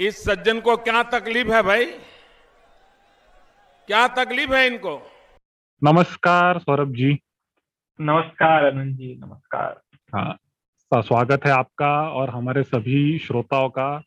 इस 0.00 0.22
सज्जन 0.24 0.60
को 0.60 0.76
क्या 0.76 1.02
तकलीफ़ 1.02 1.48
है 1.48 1.62
भाई? 1.62 1.84
क्या 3.88 4.06
तकलीफ़ 4.08 4.52
है 4.52 4.66
इनको? 4.66 4.94
नमस्कार 5.82 6.58
सौरभ 6.58 6.94
जी। 6.94 7.18
नमस्कार 8.00 8.64
अनंत 8.64 8.96
जी 8.96 9.14
नमस्कार। 9.16 9.80
हाँ 10.14 11.02
स्वागत 11.02 11.44
है 11.46 11.52
आपका 11.52 11.90
और 12.10 12.30
हमारे 12.30 12.62
सभी 12.62 13.18
श्रोताओं 13.18 13.68
का 13.68 14.02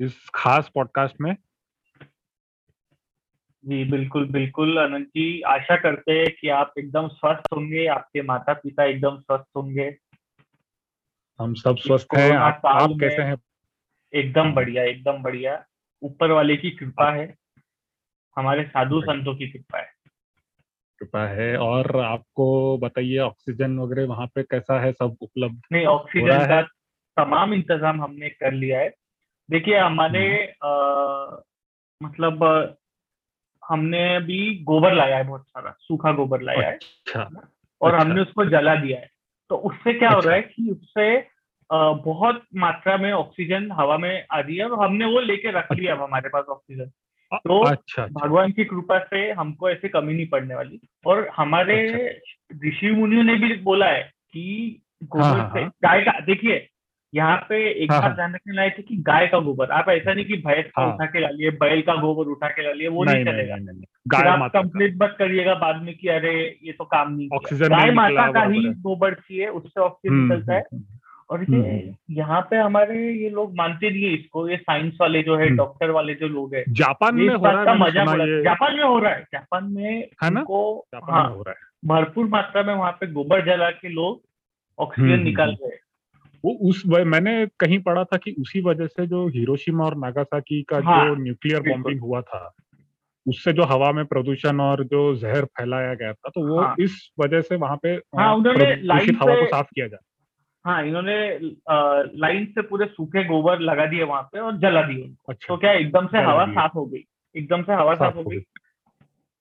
इस 0.00 0.16
खास 0.34 0.70
पॉडकास्ट 0.74 1.20
में। 1.20 1.34
जी 3.64 3.84
बिल्कुल 3.84 4.28
बिल्कुल 4.30 4.76
अनंत 4.86 5.06
जी। 5.08 5.40
आशा 5.40 5.76
करते 5.76 6.12
हैं 6.12 6.34
कि 6.40 6.48
आप 6.48 6.74
एकदम 6.78 7.08
स्वस्थ 7.08 7.52
होंगे 7.52 7.86
आपके 7.90 8.22
माता 8.22 8.52
पिता 8.54 8.84
एकदम 8.84 9.20
स्वस्थ 9.20 9.46
होंगे। 9.56 9.96
हम 11.40 11.54
सब 11.54 11.76
स्वस्थ 11.76 12.14
हैं 12.14 12.32
आप 12.32 12.60
आप 12.66 12.90
कैसे 13.00 13.22
हैं? 13.22 13.36
एकदम 14.14 14.54
बढ़िया 14.54 14.84
एकदम 14.84 15.22
बढ़िया। 15.22 15.64
ऊपर 16.02 16.30
वाले 16.30 16.56
की 16.56 16.70
कृपा 16.70 17.12
है। 17.12 17.34
हमारे 18.36 18.64
साधु 18.64 19.00
संतों 19.00 19.34
की 19.34 19.48
कृपा 19.48 19.78
है। 19.78 19.90
कृपा 20.98 21.26
है 21.26 21.56
और 21.56 22.00
आपको 22.00 22.78
बताइए 22.78 23.18
ऑक्सीजन 23.18 23.78
वगैरह 23.78 24.06
वहाँ 24.06 24.26
पे 24.26 24.42
कैसा 24.42 24.80
है? 24.80 24.92
सब 24.92 25.16
उपलब्ध 25.20 25.60
नहीं 25.72 25.86
ऑक्सीजन 25.86 26.46
का 26.46 26.62
तमाम 27.16 27.54
इंतज़ाम 27.54 28.02
हमने 28.02 28.28
कर 28.28 28.52
लिया 28.52 28.80
है। 28.80 28.94
देखिए 29.50 29.78
हमारे 29.78 30.54
हम्म। 30.64 32.08
मतलब 32.08 32.44
हमने 33.68 34.20
भी 34.20 34.58
गोबर 34.62 34.94
लाया 34.94 35.16
है 35.16 35.24
बहुत 35.24 35.44
सारा 35.48 35.76
सूखा 35.80 36.12
गोबर 36.12 36.40
लाया 36.40 36.58
अच्छा, 36.58 36.68
है 36.68 36.74
अच्छा 36.74 37.48
और 37.82 37.94
अच्छा। 37.94 38.08
हमने 38.08 38.20
उसको 38.20 38.44
जला 38.44 38.74
दिया 38.74 39.00
है। 39.00 39.10
तो 39.48 39.56
उससे 39.56 39.92
क्या 39.94 40.08
अच्छा, 40.08 40.14
हो 40.14 40.18
अच्छा। 40.18 40.30
रहा 40.30 40.36
है 40.36 40.42
कि 40.42 40.70
उससे 40.70 41.28
बहुत 41.72 42.42
मात्रा 42.56 42.96
में 42.96 43.12
ऑक्सीजन 43.12 43.68
हवा 43.72 43.98
में 43.98 44.24
आ 44.32 44.40
रही 44.40 44.56
है 44.56 44.68
और 44.68 44.84
हमने 44.84 45.04
वो 45.04 45.20
लेके 45.20 45.50
रख 45.50 45.72
लिया 45.72 45.94
अब 45.94 46.02
हमारे 46.02 46.28
पास 46.28 46.44
ऑक्सीजन 46.44 46.90
तो 47.32 47.60
अच्छा 47.60 48.02
अच्छा 48.02 48.06
भगवान 48.20 48.52
की 48.52 48.64
कृपा 48.64 48.98
से 48.98 49.30
हमको 49.30 49.70
ऐसे 49.70 49.88
कमी 49.88 50.14
नहीं 50.14 50.28
पड़ने 50.28 50.54
वाली 50.54 50.80
और 51.06 51.30
हमारे 51.36 51.84
ऋषि 51.88 52.02
अच्छा। 52.02 52.68
ऋषि 52.68 52.90
मुनियों 52.90 53.22
ने 53.22 53.34
भी 53.34 53.54
बोला 53.54 53.86
है 53.86 54.02
कि 54.02 54.82
गोबर 55.04 55.24
हाँ, 55.24 55.38
हाँ, 55.38 55.50
से 55.54 55.60
हाँ। 55.60 55.68
गाय 55.68 56.00
का 56.00 56.20
देखिए 56.20 56.68
यहाँ 57.14 57.36
पे 57.48 57.56
एक 57.84 57.90
हाँ, 57.92 58.00
बात 58.00 58.08
हाँ। 58.08 58.14
ध्यान 58.16 58.34
रखने 58.34 58.54
लायक 58.54 58.74
है 58.78 58.82
कि 58.82 58.96
गाय 58.96 59.26
का 59.26 59.38
गोबर 59.38 59.70
आप 59.70 59.88
ऐसा 59.88 60.12
नहीं 60.14 60.24
कि 60.24 60.36
भैंस 60.36 60.64
का 60.66 60.82
हाँ। 60.82 60.94
उठा 60.94 61.06
के 61.06 61.20
ला 61.20 61.28
लिए 61.28 61.50
बैल 61.50 61.82
का 61.82 61.94
गोबर 61.94 62.30
उठा 62.30 62.48
के 62.48 62.62
ला 62.62 62.72
लिए 62.72 62.88
वो 62.88 63.04
नहीं, 63.04 63.24
चलेगा 63.24 63.56
नहीं 63.56 63.64
नहीं 63.66 63.76
नहीं। 63.76 63.84
गाय 64.08 64.28
आप 64.28 64.50
कंप्लीट 64.52 64.98
मत 65.02 65.16
करिएगा 65.18 65.54
बाद 65.54 65.82
में 65.82 65.94
कि 65.94 66.08
अरे 66.08 66.58
ये 66.62 66.72
तो 66.72 66.84
काम 66.84 67.12
नहीं 67.12 67.28
ऑक्सीजन 67.34 67.68
गाय 67.68 67.90
माता 67.90 68.30
का 68.32 68.42
ही 68.44 68.62
गोबर 68.68 69.14
चाहिए 69.14 69.46
उससे 69.48 69.80
ऑक्सीजन 69.80 70.14
हम्म, 70.14 70.32
निकलता 70.32 70.54
है 70.54 70.60
हम्म, 70.60 70.84
और 71.32 71.40
हम्म, 71.40 71.62
ये 71.64 71.70
हम्म। 71.72 72.14
यहाँ 72.16 72.40
पे 72.50 72.56
हमारे 72.56 72.96
ये 73.12 73.28
लोग 73.30 73.54
मानते 73.56 73.90
नहीं 73.90 74.02
है 74.02 74.12
इसको 74.14 74.48
ये 74.48 74.56
साइंस 74.56 74.96
वाले 75.00 75.22
जो 75.22 75.36
है 75.36 75.46
हम्म। 75.46 75.56
डॉक्टर 75.56 75.90
वाले 75.90 76.14
जो 76.14 76.28
लोग 76.28 76.54
है 76.54 76.64
जापान 76.68 77.14
में 77.14 77.28
हो 77.28 77.44
रहा 77.46 77.72
है 77.72 77.78
मज़ा 77.78 78.04
जापान 78.42 78.76
में 78.76 78.84
हो 78.84 78.98
रहा 78.98 79.12
है 79.12 79.22
जापान 79.32 79.64
में 79.64 80.08
है 80.22 80.30
ना? 80.30 80.40
जापान 80.40 81.14
हाँ 81.14 81.28
में 81.28 81.36
हो 81.36 81.42
रहा 81.42 81.54
है 81.54 81.70
भरपूर 81.84 82.26
मात्रा 82.26 82.62
में 82.62 82.74
वहाँ 82.74 82.92
पे 82.92 83.06
गोबर 83.12 83.44
जला 83.44 83.70
के 83.70 83.88
लोग 83.88 84.20
ऑक्सीजन 84.78 85.08
हम्म, 85.08 85.22
निकाल 85.22 85.48
हम्म, 85.48 85.68
रहे 85.68 85.76
वो 86.44 86.52
उस 86.68 86.82
मैंने 86.86 87.46
कहीं 87.60 87.78
पढ़ा 87.78 88.04
था 88.04 88.16
कि 88.16 88.34
उसी 88.40 88.60
वजह 88.60 88.86
से 88.86 89.06
जो 89.06 89.26
हिरोशिमा 89.28 89.84
और 89.84 89.96
नागासाकी 89.96 90.62
का 90.62 90.80
हाँ, 90.84 91.04
जो 91.06 91.14
न्यूक्लियर 91.14 91.60
बॉम्बिंग 91.60 92.00
हुआ 92.00 92.20
था 92.20 92.54
उससे 93.26 93.52
जो 93.52 93.62
हवा 93.62 93.92
में 93.92 94.04
प्रदूषण 94.04 94.60
और 94.60 94.84
जो 94.84 95.14
जहर 95.14 95.44
फैलाया 95.44 95.94
गया 95.94 96.12
था 96.12 96.28
तो 96.28 96.48
वो 96.48 96.60
हाँ। 96.60 96.74
इस 96.80 97.10
वजह 97.20 97.40
से 97.40 97.56
वहाँ 97.56 97.76
पे 97.76 97.88
हाँ, 97.88 98.34
उन्होंने 98.34 98.64
हवा 98.64 99.34
को 99.34 99.46
साफ़ 99.46 99.66
किया 99.74 99.86
जाए 99.86 99.98
हाँ 100.64 100.82
इन्होंने 100.86 101.14
लाइन 102.18 102.44
से 102.46 102.62
पूरे 102.62 102.86
सूखे 102.86 103.24
गोबर 103.24 103.60
लगा 103.60 103.86
दिए 103.86 104.02
वहाँ 104.02 104.22
पे 104.22 104.38
और 104.38 104.56
जला 104.58 104.82
दिए 104.82 105.04
अच्छा। 105.28 105.46
तो 105.48 105.56
क्या 105.56 105.72
एकदम 105.72 106.06
से 106.06 106.18
हवा 106.18 106.44
साफ़ 106.46 106.72
हो 106.74 106.84
गई? 106.86 107.04
एकदम 107.34 107.62
से 107.62 107.72
हवा 107.72 107.94
साफ़ 107.94 108.16
हो 108.16 108.22
गई। 108.24 108.38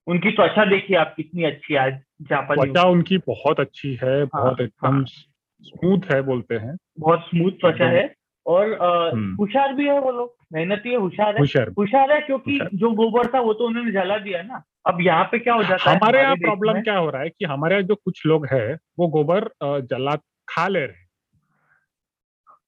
उनकी 0.07 0.31
त्वचा 0.31 0.65
देखिए 0.65 0.97
आप 0.97 1.13
कितनी 1.17 1.43
अच्छी 1.43 1.73
है 1.73 1.79
आज 1.79 1.99
जापानी 2.29 2.61
त्वचा 2.63 2.83
उनकी 2.89 3.17
बहुत 3.27 3.59
अच्छी 3.59 3.93
है 4.03 4.23
बहुत 4.25 4.59
हाँ। 4.59 4.65
एकदम 4.65 5.03
स्मूथ 5.05 6.11
है 6.13 6.21
बोलते 6.21 6.55
हैं। 6.55 6.75
बहुत 6.99 7.25
स्मूथ 7.29 7.51
त्वचा 7.61 7.87
है 7.89 8.13
और 8.45 8.71
अ, 8.71 9.11
हम्म। 9.13 9.35
होशियार 9.35 9.73
भी 9.73 9.87
है 9.87 9.99
वो 9.99 10.11
लोग 10.11 10.33
मेहनती 10.53 10.89
है 10.89 10.97
होशियार 10.97 11.33
है। 11.33 11.39
होशियार 11.39 11.69
होशियार 11.79 12.11
है 12.11 12.19
क्योंकि 12.21 12.59
जो 12.73 12.91
गोबर 13.01 13.27
था 13.33 13.39
वो 13.39 13.53
तो 13.53 13.67
उन्होंने 13.67 13.91
जला 13.91 14.17
दिया 14.17 14.41
ना। 14.43 14.63
अब 14.87 15.01
यहाँ 15.01 15.23
पे 15.31 15.39
क्या 15.39 15.53
हो 15.53 15.63
जाता 15.63 15.89
है 15.91 15.95
हमारे 15.97 16.21
यहाँ 16.21 16.35
प्रॉब्लम 16.37 16.81
क्या 16.81 16.97
हो 16.97 17.09
रहा 17.09 17.21
है 17.21 17.29
कि 17.29 17.45
हमारे 17.45 17.75
यहाँ 17.75 17.87
जो 17.87 17.95
कुछ 17.95 18.25
लोग 18.25 18.45
हैं 18.53 18.77
वो 18.99 19.07
गोबर 19.17 19.49
जला 19.63 20.15
खा 20.47 20.67
ले 20.67 20.79
रहे 20.79 21.00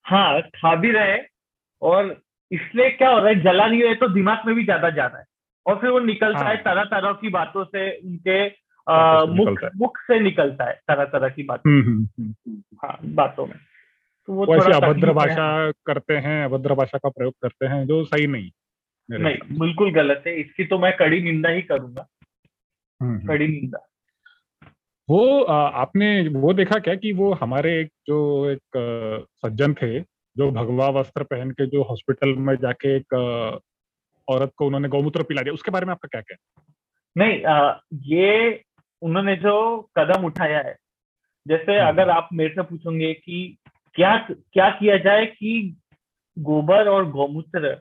हैं 0.08 0.18
हाँ 0.18 0.42
खा 0.42 0.76
भी 0.76 0.92
रहे 0.92 1.18
और 1.82 2.22
इसलिए 2.52 2.90
क्या 2.90 3.10
हो 3.10 3.18
रहा 3.20 3.28
है 3.28 3.44
जला 3.44 3.68
नहीं 3.68 3.84
रहे 3.84 3.96
तो 3.96 4.08
दिमाग 4.08 4.38
में 4.46 4.56
भी 4.56 4.64
ज़्यादा 4.64 4.90
जा 4.90 5.06
रहा 5.06 5.18
है 5.18 5.26
और 5.66 5.76
फिर 5.76 5.90
वो 5.90 6.00
निकलता 6.00 6.40
हाँ। 6.40 6.50
है 6.50 6.58
तरह 6.58 6.84
तरह 6.84 7.14
की 7.14 7.30
बातों 7.30 7.66
से 7.66 7.98
उनके 7.98 8.64
मुख 9.26 9.64
मुख 9.76 9.98
से 9.98 10.20
निकलता 10.20 10.66
है 10.66 10.74
तरह 10.74 11.06
तरह 11.06 11.30
की 11.30 11.44
बातें 11.44 11.72
हम्म, 11.72 11.84
हम्म, 11.84 12.34
हम्म। 12.48 12.64
हाँ 12.84 13.00
बातों 13.04 13.46
में 13.46 13.60
तो 14.26 14.34
वो 14.34 14.46
थोड़ा 14.46 14.78
अभद्र 14.78 15.08
है। 15.08 15.14
भाषा 15.14 15.72
करते 15.72 16.14
हैं 16.14 16.46
अभद्र 16.46 16.74
भाषा 16.74 16.98
का 16.98 17.10
प्रयोग 17.10 17.34
करते 17.42 17.66
हैं 17.66 17.88
जो 17.88 18.04
सही 18.06 18.28
नहीं 18.28 18.52
नहीं 19.10 19.60
बिल्कुल 19.60 19.92
गलत 19.92 20.24
है 20.28 20.36
इसकी 20.36 20.66
तो 20.66 20.80
मैं 20.80 20.98
कड़ी 20.98 21.22
निंदा 21.22 21.50
ही 21.50 21.62
करूँगा। 21.62 22.08
कड़ी 23.04 23.48
निंदा 23.48 23.93
वो 25.10 25.42
आपने 25.44 26.08
वो 26.30 26.54
देखा 26.54 26.80
क्या 26.80 26.96
कि 26.96 27.12
वो 27.14 27.32
हमारे 27.34 27.80
एक 27.80 27.90
जो 28.08 28.18
एक 28.50 28.78
सज्जन 29.46 29.74
थे 29.74 30.00
जो 30.36 30.50
भगवा 30.52 30.88
वस्त्र 30.90 31.24
पहन 31.24 31.52
के 31.52 31.66
जो 31.66 31.82
हॉस्पिटल 31.84 32.34
में 32.40 32.56
जाके 32.56 32.96
एक 32.98 33.14
औरत 34.28 34.52
को 34.58 34.66
उन्होंने 34.66 34.90
गौमूत्र 34.90 35.24
पिला 35.24 35.42
दिया 35.42 35.54
उसके 35.54 35.72
बारे 35.72 35.86
में 35.86 35.92
आपका 35.92 36.08
क्या 36.08 36.22
कहना 36.22 36.64
नहीं 37.16 37.42
अ, 37.44 37.80
ये 38.06 38.64
उन्होंने 39.02 39.36
जो 39.36 39.56
कदम 39.98 40.26
उठाया 40.26 40.60
है 40.60 40.76
जैसे 41.46 41.78
हम्म। 41.80 41.88
अगर 41.88 42.10
आप 42.10 42.30
मेरे 42.34 42.54
से 42.54 42.62
पूछोगे 42.62 43.14
कि 43.14 43.58
क्या 43.96 44.16
क्या 44.30 44.70
किया 44.70 44.98
जाए 44.98 45.26
कि 45.26 45.52
गोबर 46.38 46.88
और 46.88 47.10
गौमूत्र 47.12 47.78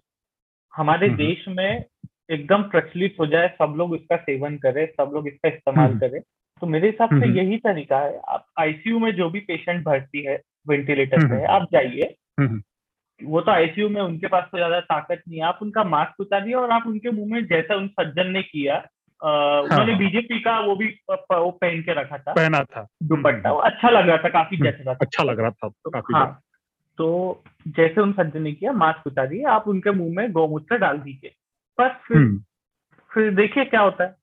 हमारे 0.74 1.06
हम्म। 1.06 1.16
देश 1.16 1.44
में 1.48 1.84
एकदम 2.30 2.62
प्रचलित 2.70 3.16
हो 3.20 3.26
जाए 3.26 3.48
सब 3.52 3.74
लोग 3.76 3.94
इसका 3.96 4.16
सेवन 4.16 4.56
करें 4.58 4.86
सब 4.86 5.10
लोग 5.14 5.28
इसका 5.28 5.48
इस्तेमाल 5.48 5.88
हम्म। 5.88 5.98
करें 5.98 6.20
तो 6.62 6.66
मेरे 6.66 6.86
हिसाब 6.88 7.08
से। 7.20 7.28
यही 7.28 7.56
तरीका 7.58 7.98
है 7.98 8.20
आप 8.28 8.46
आईसीयू 8.58 8.98
में 8.98 9.14
जो 9.14 9.30
भी 9.30 9.40
पेशेंट 9.40 9.84
भर्ती 9.84 10.22
है 10.22 10.40
वेंटिलेटर 10.68 11.28
पे। 11.28 11.34
है 11.34 11.46
आप 11.46 11.66
जाइए। 11.72 12.14
वो 13.20 13.40
तो 13.40 13.50
आईसीयू 13.52 13.88
में 13.88 14.00
उनके 14.00 14.26
पास 14.26 14.44
तो 14.52 14.58
ज़्यादा 14.58 14.80
ताकत 14.80 15.22
नहीं 15.28 15.40
है 15.40 15.44
आप 15.46 15.58
उनका 15.62 15.84
मास्क 15.84 16.20
उतारिए 16.20 16.54
और 16.54 16.70
आप 16.70 16.82
उनके 16.86 17.10
मुँह 17.10 17.32
में 17.32 17.46
जैसा 17.46 17.76
उन 17.76 17.88
सज्जन 17.88 18.30
ने 18.30 18.42
किया 18.42 18.76
अ, 18.76 19.60
उन्होंने 19.64 19.92
हाँ। 19.92 19.98
बीजेपी 19.98 20.40
का 20.40 20.60
वो 20.60 20.76
भी 20.76 20.86
वो 21.10 21.50
पहन 21.50 21.82
के 21.82 21.92
रखा 21.92 22.18
था 22.18 22.32
पहना 22.32 22.64
था 22.64 22.86
दुपट्टा 23.02 23.52
वो 23.52 23.58
अच्छा 23.58 23.90
लग 23.90 24.08
रहा 24.08 24.16
था 24.16 24.28
काफ़ी 24.28 24.56
हम्म। 24.56 24.68
रहा 24.68 24.94
था 24.94 24.98
अच्छा 25.00 25.22
लग 25.24 25.40
रहा 25.40 25.50
था 25.50 25.68
काफ़ी 25.68 26.14
हाँ 26.14 26.40
तो 26.98 27.42
जैसे 27.68 28.00
उन 28.00 28.12
सज्जन 28.12 28.42
ने 28.42 28.52
किया 28.52 28.72
मास्क 28.72 29.06
उतारिए 29.06 29.44
आप 29.44 29.68
उनके 29.68 29.90
मुँह 29.90 30.14
में 30.16 30.32
गौमूत्र 30.32 30.78
डाल 30.78 30.98
दीजिए 30.98 31.34
बस 31.78 31.90
फिर 32.08 32.16
हम्म। 32.16 32.38
फिर 33.10 33.34
देखिए 33.34 33.64
क्या 33.64 33.80
होता 33.80 34.04
है 34.04 34.16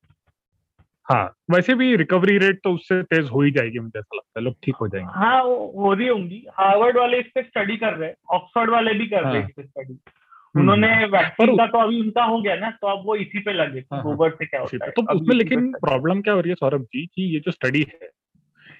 हाँ 1.09 1.23
वैसे 1.51 1.73
भी 1.73 1.95
रिकवरी 1.95 2.37
रेट 2.37 2.59
तो 2.63 2.73
उससे 2.73 3.01
तेज 3.03 3.29
हो 3.29 3.41
ही 3.41 3.51
जाएगी 3.51 3.79
मुझे 3.79 3.99
ऐसा 3.99 4.15
लगता 4.15 4.39
है 4.39 4.43
लोग 4.43 4.55
ठीक 4.63 4.75
हो 4.75 4.87
जाएँगे 4.87 5.11
हाँ 5.13 5.41
हो 5.41 5.93
रही 5.93 6.07
होंगी 6.07 6.45
हार्वर्ड 6.53 6.97
वाले 6.97 7.19
इस 7.19 7.25
पे 7.35 7.43
स्टडी 7.43 7.77
कर 7.77 7.93
रहे 7.93 8.09
हैं 8.09 8.15
ऑक्सफोर्ड 8.31 8.69
वाले 8.69 8.93
भी 8.93 9.07
कर 9.07 9.23
रहे 9.23 9.33
हैं 9.33 9.41
हाँ। 9.41 9.47
इस 9.47 9.55
पे 9.55 9.63
स्टडी 9.63 9.93
हम्म। 9.93 10.61
उन्होंने 10.61 11.05
वैक्सीन 11.05 11.55
का 11.57 11.65
तो 11.65 11.77
अभी 11.77 11.99
उनका 12.01 12.23
हो 12.23 12.41
गया 12.41 12.55
ना 12.55 12.69
तो 12.71 12.87
अब 12.87 13.05
वो 13.05 13.15
इसी 13.15 13.39
पे 13.39 13.53
लगे 13.53 13.81
कि 13.81 13.87
हाँ, 13.91 14.01
हाँ। 14.01 14.11
गोबर 14.11 14.29
से 14.29 14.45
क्या 14.45 14.61
होता 14.61 14.85
है 14.85 14.91
तो 14.91 15.01
उसमें 15.15 15.35
लेकिन 15.35 15.71
प्रॉब्लम 15.81 16.21
क्या 16.21 16.33
हो 16.33 16.39
रही 16.39 16.49
है 16.49 16.55
सौरभ 16.55 16.83
जी 16.83 17.05
की 17.05 17.33
ये 17.33 17.39
जो 17.39 17.51
स्टडी 17.51 17.81
है 17.81 18.09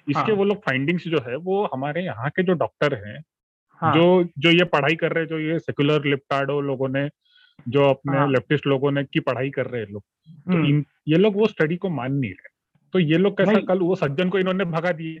इसके 0.08 0.20
हाँ। 0.20 0.36
वो 0.36 0.44
लोग 0.44 0.58
फाइंडिंग्स 0.58 1.08
जो 1.08 1.20
है 1.28 1.36
वो 1.36 1.68
हमारे 1.74 2.02
यहाँ 2.02 2.30
के 2.30 2.42
जो 2.42 2.52
डॉक्टर 2.52 2.94
हैं 2.94 3.22
हाँ 3.82 3.94
जो 3.94 4.06
जो 4.38 4.50
ये 4.50 4.64
पढ़ाई 4.64 4.94
कर 4.94 5.12
रहे 5.12 5.24
हैं 5.24 5.28
जो 5.28 5.38
ये 5.38 5.58
सेक्युलर 5.58 6.04
लिप्टाडो 6.04 6.60
लोगों 6.60 6.88
ने 6.88 7.08
जो 7.68 7.90
अपने 7.90 8.18
हाँ। 8.18 8.28
लेफ्टिस्ट 8.28 8.66
लोगों 8.66 8.90
ने 8.90 9.04
की 9.04 9.20
पढ़ाई 9.20 9.50
कर 9.50 9.66
रहे 9.66 9.82
हैं 9.82 9.88
लोग। 9.88 10.02
तो 10.30 10.52
हम्म। 10.52 10.66
इन 10.66 10.84
ये 11.08 11.18
लोग 11.18 11.36
वो 11.36 11.46
स्टडी 11.46 11.76
को 11.76 11.88
मान 11.88 12.12
नहीं 12.12 12.30
रहे। 12.30 12.48
तो 12.92 12.98
ये 12.98 13.18
लोग 13.18 13.38
कैसा 13.38 13.60
कल 13.60 13.78
वो 13.78 13.94
सज्जन 13.94 14.28
को 14.28 14.38
इन्होंने 14.38 14.64
भगा 14.64 14.92
दिए। 14.92 15.18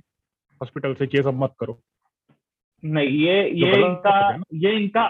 हॉस्पिटल 0.54 0.94
से 0.94 1.04
ये 1.04 1.22
सब 1.22 1.34
मत 1.34 1.52
करो। 1.60 1.80
नहीं 2.84 3.08
ये 3.08 3.50
ये 3.50 3.72
इनका 3.72 4.42
ये 4.54 4.72
इनका 4.72 5.02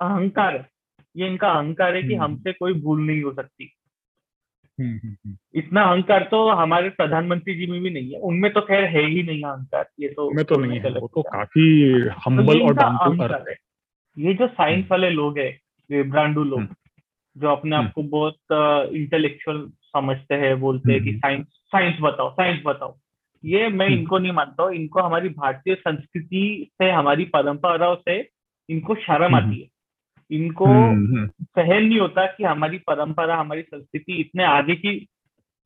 अहंकार 0.00 0.56
है। 0.56 0.68
ये 1.16 1.26
इनका 1.26 1.48
अहंकार 1.48 1.96
है 1.96 2.02
कि 2.02 2.14
हम्म। 2.14 2.24
हमसे 2.24 2.52
कोई 2.52 2.72
भूल 2.72 3.06
नहीं 3.06 3.22
हो 3.22 3.32
सकती। 3.32 3.72
हम्म। 4.80 5.36
इतना 5.54 5.82
अहंकार 5.82 6.28
तो 6.30 6.50
हमारे 6.50 6.88
प्रधानमंत्री 6.88 7.54
जी 7.54 7.66
में 7.66 7.82
भी 7.82 7.90
नहीं 7.90 8.12
है। 8.12 8.20
उनमें 8.20 8.52
तो 8.52 8.60
खैर 8.60 8.84
है 8.84 9.06
ही 9.06 9.22
नहीं 9.22 9.42
अहंकार 9.42 9.88
ये 10.00 10.08
तो 10.08 10.30
में 10.30 10.44
तो 10.44 10.56
नहीं 10.56 10.80
है। 10.80 10.90
वो 10.90 11.10
तो 11.14 11.22
काफ़ी 11.22 12.02
तो 12.02 12.10
हम्बल 12.10 12.56
ये 12.56 12.64
और 12.64 13.48
है। 13.48 13.56
ये 14.18 14.34
जो 14.34 14.48
साइंस। 14.48 14.88
वाले 14.90 15.10
लोग 15.10 15.38
हैं 15.38 15.60
ये 15.90 16.02
ब्रांडू 16.02 16.44
लोग 16.44 16.58
हम्म। 16.60 16.74
जो 17.36 17.48
अपने 17.48 17.76
आप 17.76 17.92
को 17.94 18.02
बहुत 18.02 18.92
इंटेलेक्चुअल 18.94 19.66
समझते 19.88 20.34
हैं 20.34 20.58
बोलते 20.60 20.92
हैं 20.92 21.02
कि 21.02 21.10
हम्म। 21.10 21.18
साइंस 21.18 21.46
साइंस 21.72 21.98
बताओ 22.00 22.30
साइंस 22.30 22.62
बताओ 22.66 22.96
ये 23.44 23.68
मैं 23.68 23.86
हम्म। 23.86 23.98
इनको 23.98 24.18
नहीं 24.18 24.32
मानता 24.32 24.62
हूँ 24.62 24.74
इनको 24.74 25.00
हमारी 25.00 25.28
भारतीय 25.28 25.74
संस्कृति 25.74 26.70
से 26.72 26.90
हमारी 26.90 27.24
परंपराओं 27.24 27.96
से 27.96 28.18
इनको 28.68 28.94
शर्म 28.94 29.24
हम्म। 29.24 29.36
आती 29.36 29.60
है 29.60 29.68
इनको 30.30 30.66
हम्म, 30.66 31.06
हम्म, 31.06 31.26
सहन 31.26 31.84
नहीं 31.84 31.98
होता 32.00 32.26
कि 32.26 32.44
हमारी 32.44 32.78
परंपरा 32.78 33.36
हमारी 33.36 33.62
संस्कृति 33.62 34.12
इतने 34.12 34.44
आगे 34.44 34.74
की 34.74 34.98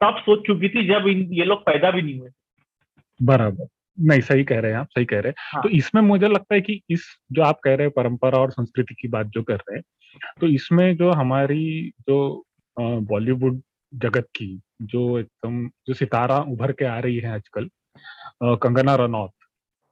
तब 0.01 0.19
सोच 0.19 0.47
चुकी 0.47 0.69
थी 0.69 0.87
जब 0.89 1.07
इन 1.09 1.27
ये 1.33 1.45
लोग 1.45 1.61
पैदा 1.63 1.91
भी 1.91 2.03
नहीं 2.03 2.19
हुए 2.19 2.31
बराबर 3.21 3.67
नहीं 3.99 4.21
सही 4.21 4.45
कह 4.45 4.61
रहे 4.61 4.73
हैं 4.73 4.79
आप 4.79 4.89
सही 4.89 5.05
कह 5.05 5.21
रहे 5.21 5.29
हैं 5.29 5.35
हाँ। 5.53 5.63
तो 5.63 5.69
इसमें 5.69 6.03
मुझे 6.03 6.29
लगता 6.29 6.55
है 6.55 6.61
कि 6.61 6.81
इस 6.91 7.05
जो 7.33 7.43
आप 7.43 7.61
कह 7.65 7.75
रहे 7.75 7.87
हैं 7.87 7.93
परंपरा 7.97 8.39
और 8.39 8.51
संस्कृति 8.51 8.95
की 8.95 9.09
बात 9.09 9.27
जो 9.27 9.43
कर 9.43 9.57
रहे 9.57 9.77
हैं 9.77 9.83
तो 10.41 10.47
इसमें 10.47 10.97
जो 10.97 11.11
हमारी 11.11 11.93
जो 12.01 12.45
बॉलीवुड 12.81 13.63
जगत 13.95 14.27
की 14.37 14.61
जो 14.83 15.19
एकदम 15.19 15.69
जो 15.69 15.95
सितारा 15.95 16.39
उभर 16.39 16.73
के 16.73 16.85
आ 16.85 16.99
रही 16.99 17.17
है 17.17 17.31
आजकल 17.31 17.71
कंगना 18.43 18.95
रनौत 18.95 19.31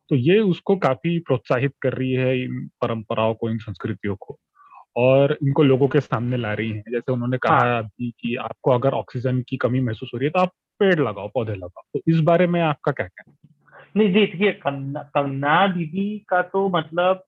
तो 0.08 0.16
ये 0.16 0.38
उसको 0.38 0.76
काफ़ी 0.76 1.18
प्रोत्साहित 1.18 1.72
कर 1.82 1.92
रही 1.92 2.12
है 2.12 2.42
इन 2.42 2.66
परंपराओं 2.66 3.34
को 3.34 3.50
इन 3.50 3.58
संस्कृतियों 3.58 4.16
को 4.16 4.38
और 4.96 5.38
इनको 5.42 5.62
लोगों 5.62 5.88
के 5.88 6.00
सामने 6.00 6.36
ला 6.36 6.52
रही 6.52 6.70
हैं। 6.70 6.84
जैसे 6.92 7.12
उन्होंने 7.12 7.38
कहा 7.38 7.58
हाँ। 7.58 7.82
अभी 7.82 8.10
कि 8.10 8.36
आपको 8.36 8.70
अगर 8.70 8.90
ऑक्सीजन 8.90 9.42
की 9.48 9.56
कमी 9.56 9.80
महसूस 9.80 10.10
हो 10.14 10.18
रही 10.18 10.26
है 10.26 10.30
तो 10.30 10.40
आप 10.40 10.48
पेड़ 10.78 11.00
लगाओ 11.00 11.28
पौधे 11.28 11.54
लगाओ। 11.54 11.82
तो 11.94 12.00
इस 12.08 12.20
बारे 12.20 12.46
में 12.46 12.60
आपका 12.60 12.92
क्या 12.92 13.06
कहना 13.06 13.48
नहीं 13.96 14.12
देखिए 14.12 14.52
कंगना 14.52 15.66
दीदी 15.66 16.18
का 16.28 16.42
तो 16.42 16.68
मतलब 16.68 17.24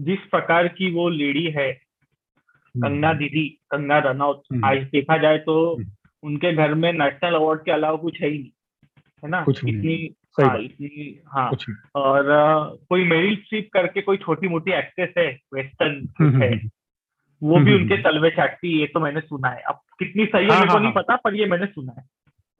जिस 0.00 0.18
प्रकार 0.30 0.68
की 0.68 0.90
वो 0.90 1.08
लेडी 1.10 1.44
है 1.56 1.72
कंगना 2.74 3.12
दीदी 3.12 3.48
कंगना 3.70 3.98
रनौत 3.98 4.42
हम्म। 4.52 4.64
आज 4.64 4.78
देखा 4.92 5.16
जाए 5.16 5.38
तो 5.38 5.54
हम्म। 5.76 5.90
उनके 6.22 6.52
घर 6.52 6.74
में 6.74 6.92
नेशनल 6.92 7.34
अवार्ड 7.34 7.60
के 7.64 7.70
अलावा 7.70 7.96
कुछ 7.96 8.20
है 8.22 8.28
ही 8.28 8.38
नहीं 8.38 8.50
है 9.22 9.30
ना 9.30 9.42
कुछ 9.44 9.62
नहीं 9.64 9.74
इतनी 9.74 10.14
हाँ 10.40 10.58
इतनी 10.58 11.20
हाँ 11.26 11.50
और 11.94 12.28
अ, 12.28 12.74
कोई 12.88 13.04
मेरिल 13.04 13.36
स्ट्रीप 13.36 13.68
करके 13.72 14.00
कोई 14.00 14.16
छोटी 14.16 14.48
मोटी 14.48 14.72
एक्ट्रेस 14.72 15.12
है 15.18 15.26
वेस्टर्न 15.54 15.96
हम्म, 16.20 16.42
है 16.42 16.48
हम्म, 16.50 16.68
वो 17.42 17.58
भी 17.58 17.70
हम्म, 17.70 17.82
उनके 17.82 17.94
हम्म। 17.94 18.02
तलवे 18.04 18.30
चाटती 18.30 18.72
है, 18.72 18.78
ये 18.80 18.86
तो 18.86 19.00
मैंने 19.00 19.20
सुना 19.20 19.48
है 19.48 19.62
अब 19.62 19.80
कितनी 19.98 20.26
सही 20.26 20.44
है 20.44 20.50
हाँ, 20.50 20.58
मेरे 20.58 20.66
को 20.68 20.72
हाँ, 20.72 20.80
नहीं 20.80 20.92
हाँ। 20.92 21.02
पता 21.02 21.16
पर 21.16 21.34
ये 21.34 21.46
मैंने 21.46 21.66
सुना 21.66 21.92
है 21.98 22.04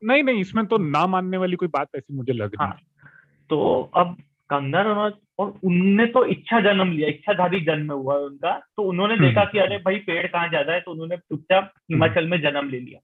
नहीं 0.03 0.23
नहीं 0.23 0.41
इसमें 0.41 0.65
तो 0.67 0.79
ना 0.79 1.07
मानने 1.07 1.37
वाली 1.37 1.57
कोई 1.57 1.69
बात 1.69 1.89
ऐसी 1.97 2.15
मुझे 2.17 2.33
लग 2.33 2.55
रही 2.55 2.65
हाँ। 2.65 2.73
है 2.73 3.09
तो 3.51 3.91
अब 3.97 4.17
कंगना 4.51 4.83
रनौत 4.83 5.21
और 5.39 5.55
उनने 5.65 6.07
तो 6.07 6.25
इच्छा 6.25 6.61
जन्म 6.61 6.93
लिया 6.93 7.09
इच्छाधारी 7.09 7.61
जन्म 7.61 7.93
हुआ 7.93 8.15
उनका। 8.15 8.59
तो 8.77 8.83
उन्होंने 8.83 9.15
हम्म, 9.15 9.27
देखा 9.27 9.41
हम्म, 9.41 9.51
कि 9.51 9.59
अरे 9.59 9.79
भाई 9.79 9.97
पेड़ 9.97 10.27
कहाँ 10.27 10.49
ज़्यादा 10.49 10.73
है 10.73 10.81
तो 10.81 10.91
उन्होंने 10.91 11.17
चुपचाप 11.17 11.73
हिमाचल 11.91 12.27
में 12.27 12.41
जन्म 12.41 12.69
ले 12.69 12.81
लिया। 12.81 13.01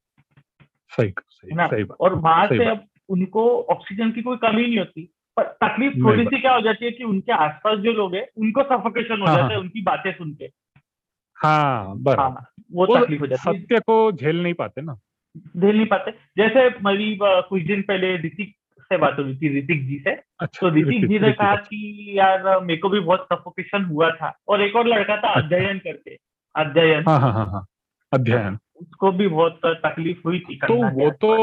सही 0.88 1.14
सही 1.19 1.54
ना? 1.54 1.66
सही 1.66 1.84
बात 1.84 1.98
और 2.00 2.14
वहाँ 2.14 2.46
से 2.46 2.64
अब 2.64 2.84
उनको 3.08 3.62
ऑक्सीजन 3.62 4.10
की 4.10 4.22
कोई 4.22 4.37
कमी 4.37 4.62
नहीं 4.62 4.78
होती। 4.78 5.12
पर 5.37 5.43
तकलीफ़ 5.43 5.94
थोड़ी 5.94 6.25
सी 6.25 6.40
क्या 6.40 6.54
हो 6.54 6.60
जाती 6.60 6.84
है 6.84 6.90
कि 6.90 7.04
उनके 7.04 7.32
आसपास 7.32 7.78
जो 7.78 7.92
लोग 7.92 8.14
हैं 8.14 8.26
उनको 8.37 8.62
सफोकेशन 8.62 9.20
हो 9.20 9.26
हाँ, 9.26 9.37
जाता 9.37 9.46
है। 9.46 9.54
हाँ। 9.54 9.60
उनकी 9.60 9.82
बातें 9.82 10.12
सुन 10.12 10.32
के। 10.34 10.44
हाँ 11.37 11.99
बराबर। 11.99 12.22
हाँ 12.22 12.49
वो 12.72 12.87
वो 12.87 12.96
तकलीफ़ 12.96 13.20
हो 13.20 13.26
जाती 13.26 13.56
है। 13.56 13.62
सत्य 13.62 13.81
को 13.81 14.12
झेल 14.12 14.42
नहीं 14.42 14.54
पाते 14.54 14.82
ना। 14.82 14.94
झेल 15.37 15.76
नहीं 15.76 15.87
पाते। 15.87 16.10
जैसे 16.10 16.69
मरीब 16.82 17.19
कुछ 17.22 17.62
दिन 17.62 17.82
पहले 17.82 18.16
ऋतिक 18.16 18.56
से 18.87 18.97
बात 18.97 19.17
हो 19.19 19.23
रही 19.25 19.37
थी 19.37 19.59
ऋतिक 19.59 19.87
जी 19.87 19.99
से। 19.99 20.11
अच्छा 20.11 20.71
तो 20.71 20.75
ऋतिक 20.77 21.09
जी 21.09 21.19
ने 21.19 21.33
कहा। 21.33 21.55
कि 21.56 22.12
यार 22.19 22.61
मेरे 22.61 22.79
को 22.79 22.88
भी 22.88 23.00
बहुत 23.00 23.27
सफोकेशन 23.33 23.85
हुआ 23.85 24.11
था। 24.11 24.38
और 24.49 24.62
एक 24.62 24.77
और 24.77 24.87
लड़का 24.87 25.17
था 25.17 25.29
अच्छा। 25.29 25.41
अध्ययन 25.41 25.79
करके। 25.79 26.17
अध्ययन। 26.56 27.05
हाँ 27.09 27.21
हाँ 27.21 27.33
हाँ 27.33 27.47
हाँ। 27.47 27.67
अध्ययन। 28.12 28.59
उसको 28.81 29.12
भी 29.12 29.29
बहुत 29.29 29.61
तकलीफ़ 29.67 30.19
हुई 30.27 30.41
थी 30.41 30.56
तो 30.56 30.75
वो 30.91 31.11
तो 31.11 31.37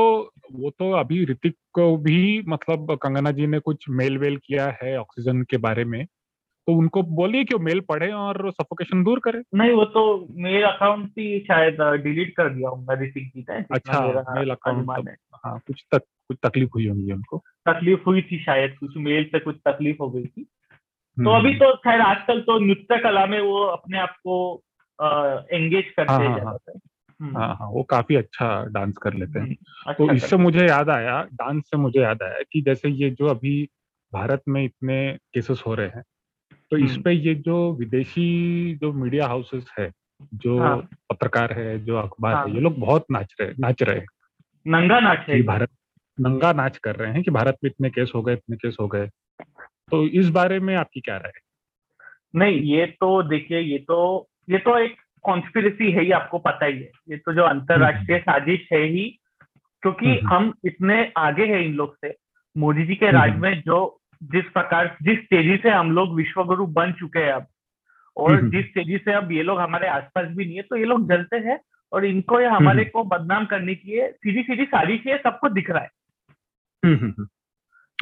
वो 0.51 0.69
तो 0.69 0.91
अभी 0.91 1.25
ऋतिक 1.25 1.55
को 1.73 1.97
भी 1.97 2.43
मतलब 2.47 2.97
कंगना 3.01 3.31
जी 3.31 3.47
ने 3.47 3.59
कुछ 3.59 3.85
मेल 3.89 4.17
वेल 4.17 4.37
किया 4.37 4.77
है 4.83 4.97
ऑक्सीजन 4.99 5.41
के 5.41 5.57
बारे 5.57 5.85
में। 5.85 6.05
तो 6.67 6.73
उनको 6.73 7.03
बोलिए 7.03 7.43
कि 7.43 7.55
वो 7.55 7.59
मेल 7.59 7.79
पढ़े 7.79 8.11
और 8.11 8.51
सफोकेशन 8.51 9.03
दूर 9.03 9.19
करे। 9.19 9.43
नहीं 9.55 9.71
वो 9.71 9.85
तो 9.85 10.27
मेल 10.31 10.63
अकाउंट 10.63 11.09
ही 11.09 11.39
शायद 11.39 11.81
डिलीट 11.81 12.35
कर 12.35 12.49
दिया 12.49 12.69
होगा 12.69 12.93
ऋतिक 12.93 13.27
जी 13.27 13.45
ने 13.49 13.61
जितना 13.61 13.73
अच्छा, 13.75 14.35
मेल 14.35 14.51
अनुमान 14.51 15.07
है। 15.07 15.15
हाँ 15.45 15.59
कुछ 15.67 15.85
तक 15.91 16.01
कुछ 16.27 16.37
तकलीफ़ 16.43 16.69
हुई 16.75 16.87
होंगी 16.87 17.11
उनको। 17.11 17.37
तकलीफ़ 17.37 17.99
हुई 18.07 18.21
थी 18.21 18.43
शायद 18.43 18.77
कुछ 18.79 18.97
मेल 18.97 19.23
से 19.23 19.39
कुछ 19.39 19.55
तकलीफ़ 19.67 19.97
हो 19.99 20.09
गई 20.09 20.25
थी। 20.25 20.43
तो 20.43 21.29
हम्म, 21.29 21.39
अभी 21.39 21.53
तो 21.53 21.75
खैर 21.75 22.01
आजकल 22.01 22.41
तो 22.41 22.59
नृत्य 22.59 22.97
कला 22.97 23.25
में 23.25 23.41
वो 23.41 23.63
अपने 23.63 23.99
आप 23.99 24.15
को 24.27 24.63
एंगेज 25.51 25.85
करते 25.97 26.13
हाँ, 26.13 26.39
हैं 26.39 26.45
हाँ, 26.45 26.57
हम्म, 27.21 27.37
हाँ 27.37 27.55
हाँ 27.55 27.67
वो 27.67 27.83
काफ़ी 27.83 28.15
अच्छा 28.15 28.65
डांस 28.65 28.97
कर 28.97 29.13
लेते 29.13 29.39
हैं। 29.39 29.45
हम्म, 29.45 29.93
तो 29.93 30.03
अच्छा 30.03 30.13
इससे 30.13 30.27
करते 30.27 30.43
मुझे 30.43 30.67
याद 30.67 30.89
आया 30.89 31.23
डांस 31.23 31.63
से 31.65 31.77
मुझे 31.77 32.01
याद 32.01 32.23
आया 32.23 32.37
कि 32.51 32.61
जैसे 32.61 32.89
ये 32.89 33.09
जो 33.09 33.27
अभी 33.27 33.69
भारत 34.13 34.41
में 34.47 34.65
इतने 34.65 35.17
केसेस 35.33 35.63
हो 35.67 35.75
रहे 35.75 35.87
हैं 35.87 36.03
तो 36.73 36.77
इस 36.77 36.91
हम्म। 36.91 37.01
पे 37.01 37.11
ये 37.11 37.33
जो 37.35 37.55
विदेशी 37.73 38.75
जो 38.75 38.91
मीडिया 38.93 39.27
हाउसेस 39.27 39.65
है 39.79 39.91
जो 40.33 40.57
हाँ। 40.59 40.77
पत्रकार 41.09 41.53
है 41.53 41.85
जो 41.85 41.97
अखबार 41.97 42.35
हाँ। 42.35 42.45
है 42.47 42.53
ये 42.53 42.59
लोग 42.59 42.79
बहुत 42.79 43.05
नाच 43.11 43.35
रहे 43.41 43.53
नाच 43.59 43.83
रहे। 43.83 44.01
नंगा 44.67 44.99
नाच 44.99 45.25
है 45.29 45.41
भारत 45.41 45.69
नंगा 46.19 46.53
नाच 46.53 46.77
कर 46.77 46.95
रहे 46.95 47.13
हैं 47.13 47.23
कि 47.23 47.31
भारत 47.31 47.57
में 47.63 47.69
इतने 47.71 47.89
केस 47.89 48.11
हो 48.15 48.21
गए 48.21 48.33
इतने 48.33 48.55
केस 48.55 48.77
हो 48.81 48.87
गए 48.87 49.07
तो 49.91 50.03
इस 50.07 50.29
बारे 50.29 50.59
में 50.59 50.75
आपकी 50.75 51.01
क्या 51.01 51.17
राय 51.17 51.31
नहीं 52.35 52.61
ये 52.61 52.85
तो 52.85 53.23
देखिए 53.23 53.59
ये 53.59 53.77
तो 53.77 54.27
ये 54.49 54.57
तो 54.57 54.77
एक 54.79 54.95
कॉन्स्पिरसी 55.23 55.91
है 55.91 56.01
ही 56.01 56.11
आपको 56.11 56.37
पता 56.39 56.65
ही 56.65 56.77
है 56.77 56.91
ये 57.09 57.17
तो 57.17 57.33
जो 57.33 57.43
अंतरराष्ट्रीय 57.43 58.19
साजिश 58.19 58.67
है 58.73 58.83
ही 58.83 59.19
क्योंकि 59.83 60.05
हम्म, 60.05 60.17
हम्म। 60.17 60.35
हम 60.35 60.53
इतने 60.65 61.11
आगे 61.17 61.45
हैं 61.45 61.61
इन 61.61 61.73
लोग 61.73 61.95
से 61.95 62.15
मोदी 62.55 62.85
जी 62.85 62.95
के 62.95 63.05
हम्म, 63.05 63.17
राज 63.17 63.29
हम्म। 63.29 63.41
में 63.41 63.61
जो 63.61 63.99
जिस 64.23 64.45
प्रकार 64.45 64.97
जिस 65.01 65.19
तेज़ी 65.19 65.57
से 65.57 65.69
हम 65.69 65.91
लोग 65.91 66.15
विश्वगुरु 66.15 66.65
बन 66.65 66.91
चुके 66.91 67.19
हैं 67.19 67.31
अब 67.31 67.47
और 68.17 68.35
हम्म, 68.35 68.49
जिस 68.49 68.65
तेज़ी 68.65 68.97
से 68.97 69.13
अब 69.13 69.31
ये 69.31 69.43
लोग 69.43 69.59
हमारे 69.59 69.87
आसपास 69.87 70.27
भी 70.27 70.45
नहीं 70.45 70.55
है 70.55 70.61
तो 70.61 70.75
ये 70.75 70.85
लोग 70.85 71.07
जलते 71.09 71.37
हैं 71.37 71.59
और 71.91 72.05
इनको 72.05 72.39
ये 72.39 72.47
हमारे 72.47 72.81
हम्म। 72.81 72.89
को 72.89 73.03
बदनाम 73.03 73.45
करने 73.45 73.75
की 73.75 73.91
है 73.91 74.11
सीधी 74.11 74.43
सीधी 74.43 74.65
साजिश 74.65 75.01
है 75.07 75.17
सबको 75.17 75.49
दिख 75.49 75.69
रहा 75.69 75.81
है। 75.83 75.89
हम्म, 76.85 76.95
हम्म, 76.95 77.13
हम्म। 77.17 77.27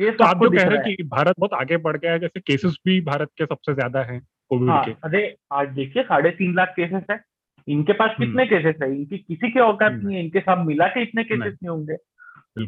ये 0.01 0.11
तो 0.11 0.23
आप 0.23 0.43
जो 0.43 0.49
कह 0.49 0.63
रहे 0.63 0.77
हैं 0.77 0.95
कि 0.95 1.03
भारत 1.03 1.35
बहुत 1.39 1.53
आगे 1.53 1.77
बढ़ 1.77 1.97
गया 1.97 2.11
है 2.11 2.19
जैसे 2.19 2.39
केसेस 2.39 2.77
भी 2.85 3.01
भारत 3.01 3.29
के 3.37 3.45
सबसे 3.45 3.73
ज़्यादा 3.73 4.03
हैं 4.03 4.27
कोविड 4.49 4.69
हाँ 4.69 4.85
के। 4.85 4.91
अरे 4.91 5.35
आज 5.53 5.67
देखिए 5.69 6.03
साढ़े 6.03 6.29
तीन 6.29 6.55
लाख 6.55 6.69
केसेस 6.69 7.03
है। 7.11 7.23
इनके 7.67 7.93
पास 7.93 8.11
कितने 8.19 8.45
केसेस 8.45 8.75
है? 8.83 8.95
इनकी 8.95 9.17
किसी 9.17 9.51
के 9.51 9.59
औकात 9.59 9.91
हम्म। 9.91 10.07
नहीं। 10.07 10.17
है 10.17 10.23
इनके 10.23 10.39
साथ 10.39 10.65
मिला 10.65 10.87
के 10.87 11.01
इतने 11.01 11.23
केसेस। 11.23 11.57
नहीं। 11.63 11.69
होंगे। 11.69 11.95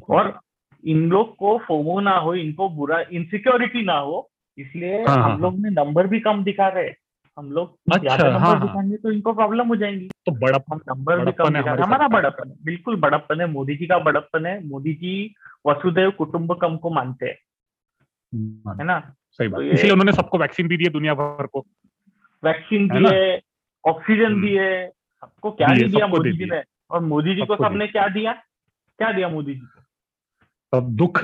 और 0.10 0.40
इन 0.86 1.10
लोग 1.10 1.36
को 1.36 1.58
फोमो 1.58 2.00
ना 2.00 2.12
हो 2.12 2.36
इनको 2.36 2.70
बुरा 2.70 3.04
इनसिक्योरिटी 3.12 3.84
ना 3.84 3.94
हो 3.94 4.32
इसलिए 4.58 5.04
हाँ, 5.04 5.18
हाँ, 5.18 5.34
हम 5.34 5.42
लोग 5.42 5.60
ने 5.60 5.70
नंबर 5.70 6.08
भी 6.08 6.20
कम 6.20 6.44
दिखा 6.44 6.68
रहे 6.68 6.92
हम 7.38 7.52
लोग 7.52 7.70
अच्छा, 7.72 7.98
ज़्यादा 7.98 8.24
नंबर 8.24 8.40
हाँ, 8.40 8.50
हाँ। 8.50 8.62
दिखाएँगे 8.62 8.98
तो 8.98 9.12
इनको 9.12 9.34
प्रॉब्लम 9.34 9.68
हो 9.68 9.76
जाएँगी। 9.76 10.10
तो 10.26 10.32
बड़ा 10.32 10.60
हम 10.72 10.82
नंबर 10.90 11.20
भी 11.20 11.26
बड़प्पन 11.26 11.50
कम 11.50 11.56
है 11.56 11.62
दिखा 11.64 11.84
हमारी 11.84 12.08
बड़प्पन 12.08 12.50
है 12.50 12.56
बिल्कुल 12.64 12.96
बड़प्पन 12.96 13.42
है। 13.42 13.48
मोदी 13.48 13.76
जी 13.76 13.86
का 13.88 14.00
बड़प्पन 14.00 14.46
है। 14.46 14.68
मोदी 14.68 14.94
जी 14.94 15.36
वसुदेव 15.68 16.12
कुटुंबकम 16.12 16.78
को 16.78 16.90
मानते 16.90 17.26
हैं। 17.26 17.38
हाँ, 18.68 18.76
है 18.76 18.84
ना? 18.84 19.16
सही 19.30 19.48
बात। 19.48 19.60
तो 19.60 19.66
इसलिए 19.66 19.92
उन्होंने 19.92 20.12
सबको 20.12 20.38
वैक्सीन 20.38 20.68
भी 20.68 20.78
दी 20.78 20.84
है 20.84 20.90
दुनिया 20.90 21.14
भर 21.14 21.48
को। 21.48 21.66
वैक्सीन 22.44 22.92
है 22.92 23.00
ना? 23.00 23.10
दिए 23.10 23.42
ऑक्सीजन 23.88 24.26
हम्म। 24.26 24.42
दिए 24.42 24.88
सबको 24.88 25.52
क्या 25.52 25.68
दिया 25.68 26.08
मोदी 26.08 26.32
दे 26.32 26.38
जी। 26.38 26.46
ने। 26.46 26.64
और 26.92 27.02
मोदी 27.02 27.36
जी 27.36 27.46
को 27.46 27.56
सबने 27.56 27.88
क्या 27.88 28.08
दिया? 28.08 28.34
क्या 28.98 29.12
दिया 29.12 29.30
मोदी 29.30 29.54
जी 29.54 29.60
को? 29.60 29.83
तब 30.74 30.90
दुख 30.96 31.24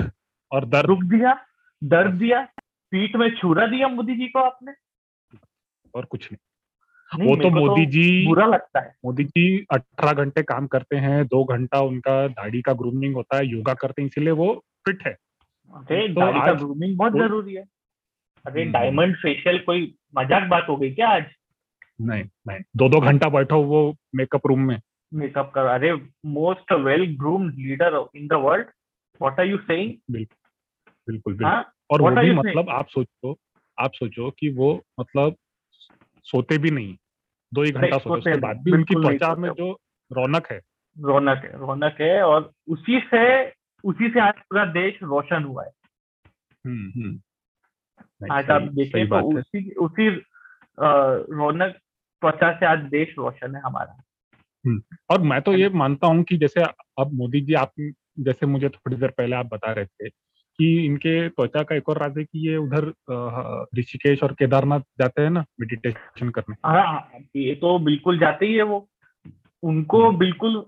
और 0.52 0.64
दर्द। 0.64 0.86
दुख 0.86 1.02
दिया 1.04 1.38
दर्द 1.82 2.14
दिया 2.14 2.42
पीठ 2.92 3.16
में 3.16 3.28
छुरा 3.36 3.66
दिया 3.66 3.88
मोदी 3.88 4.16
जी 4.16 4.26
को 4.28 4.38
आपने? 4.38 4.72
और 5.94 6.04
कुछ 6.04 6.28
नहीं। 6.32 6.38
नहीं, 7.10 7.28
वो 7.28 7.36
तो 7.36 7.50
मोदी 7.50 7.86
जी 7.86 8.26
बुरा 8.26 8.46
लगता 8.46 8.80
है। 8.80 8.94
मोदी 9.04 9.24
जी 9.24 9.44
अठारह 9.72 10.12
घंटे 10.24 10.42
काम 10.42 10.66
करते 10.66 10.96
हैं 10.96 11.24
दो 11.26 11.42
घंटा 11.44 11.80
उनका 11.80 12.26
दाढ़ी 12.28 12.60
का 12.62 12.72
ग्रूमिंग 12.72 13.14
होता 13.14 13.36
है 13.36 13.46
योगा 13.46 13.74
करते 13.74 14.02
हैं 14.02 14.06
इसीलिए 14.06 14.32
वो 14.32 14.52
फिट 14.86 15.06
है। 15.06 15.12
अरे 15.12 16.06
तो 16.08 16.20
दाढ़ी 16.20 16.40
का 16.40 16.52
ग्रूमिंग 16.52 16.96
बहुत 16.98 17.12
ज़रूरी 17.12 17.54
है। 17.54 17.64
अरे 18.44 18.62
हम्म। 18.62 18.72
डायमंड 18.72 19.16
फेशियल 19.16 19.58
कोई 19.58 19.94
मज़ाक 20.16 20.48
बात 20.48 20.66
हो 20.68 20.76
गई 20.76 20.90
क्या 20.90 21.08
आज? 21.08 21.24
नहीं 22.00 22.24
नहीं। 22.48 22.60
दो 22.76 22.88
दो 22.88 23.00
घंटा 23.00 23.28
बैठो 23.28 23.62
वो 23.62 23.82
मेकअप 24.14 24.46
रूम 24.46 24.60
में। 24.60 24.80
मेकअप 25.12 25.50
कर 25.54 25.66
अरे 25.66 25.92
most 26.26 26.72
well 26.72 27.04
groomed 27.16 27.54
leader 27.58 28.04
in 28.14 28.26
the 28.26 28.32
world 28.32 28.66
what 29.22 29.40
are 29.40 29.46
you 29.46 29.58
saying 29.58 29.94
बिल्कुल 30.10 30.36
बिल्कुल 31.10 31.44
हाँ? 31.44 31.72
और 31.90 32.00
what 32.00 32.14
वो 32.14 32.20
भी 32.20 32.28
you 32.28 32.38
saying? 32.38 32.56
मतलब 32.56 32.70
आप 32.70 32.88
सोचो 32.88 33.38
आप 33.78 33.92
सोचो 33.92 34.30
कि 34.30 34.50
वो 34.50 34.84
मतलब 35.00 35.36
सोते 36.22 36.58
भी 36.58 36.70
नहीं 36.70 36.96
दो 37.54 37.62
ही 37.62 37.70
घंटा 37.70 37.98
सोते 37.98 38.18
उसके 38.18 38.40
बाद 38.40 38.56
भी 38.62 38.72
उनकी 38.72 38.94
त्वचा 38.94 39.34
में 39.34 39.50
जो 39.50 39.80
रौनक 40.12 40.46
है। 40.46 40.60
रौनक 41.00 41.38
है 41.44 41.58
रौनक 41.58 41.96
है 42.00 42.22
और 42.22 42.52
उसी 42.68 43.00
से 43.00 43.50
उसी 43.84 44.10
से 44.10 44.20
आज 44.20 44.34
पूरा 44.34 44.64
देश 44.64 44.94
रोशन 45.02 45.44
हुआ 45.44 45.64
है। 45.64 45.70
हम्म, 46.66 47.02
हम्म। 47.02 48.32
आज 48.32 48.50
आप 48.50 48.62
देखें 48.62 49.08
तो 49.08 49.38
उसी 49.38 49.70
उसी 49.70 50.08
रौनक 51.36 51.74
त्वचा 52.20 52.52
से 52.52 52.66
आज 52.66 52.78
देश 52.78 53.14
रोशन 53.18 53.56
है 53.56 53.62
हमारा। 53.62 54.02
और 55.10 55.20
मैं 55.20 55.42
तो 55.42 55.52
ये 55.52 55.68
मानता 55.68 56.06
हूँ 56.06 56.22
कि 56.22 56.36
जैसे 56.36 56.60
अब 56.98 57.10
मोदी 57.12 57.40
जी 57.40 57.54
आप 57.54 57.72
जैसे 58.18 58.46
मुझे 58.46 58.68
थोड़ी 58.68 58.96
देर 58.96 59.10
पहले 59.10 59.36
आप 59.36 59.46
बता 59.46 59.72
रहे 59.72 59.84
थे 59.84 60.08
कि 60.58 60.86
इनके 60.86 61.28
त्वचा 61.28 61.62
का 61.62 61.74
एक 61.74 61.88
और 61.88 61.98
राज 61.98 62.18
है 62.18 62.24
कि 62.24 62.48
ये 62.48 62.56
उधर 62.56 62.92
ऋषिकेश 63.78 64.22
और 64.22 64.32
केदारनाथ 64.32 64.80
जाते 64.80 65.22
हैं 65.22 65.30
ना 65.30 65.44
मेडिटेशन 65.60 66.30
करने? 66.30 66.56
हाँ 66.64 67.08
ये 67.36 67.54
तो 67.54 67.78
बिल्कुल 67.78 68.18
जाते 68.18 68.46
ही 68.46 68.54
है 68.54 68.62
वो। 68.62 68.88
उनको 69.62 70.08
हम्म। 70.08 70.18
बिल्कुल 70.18 70.64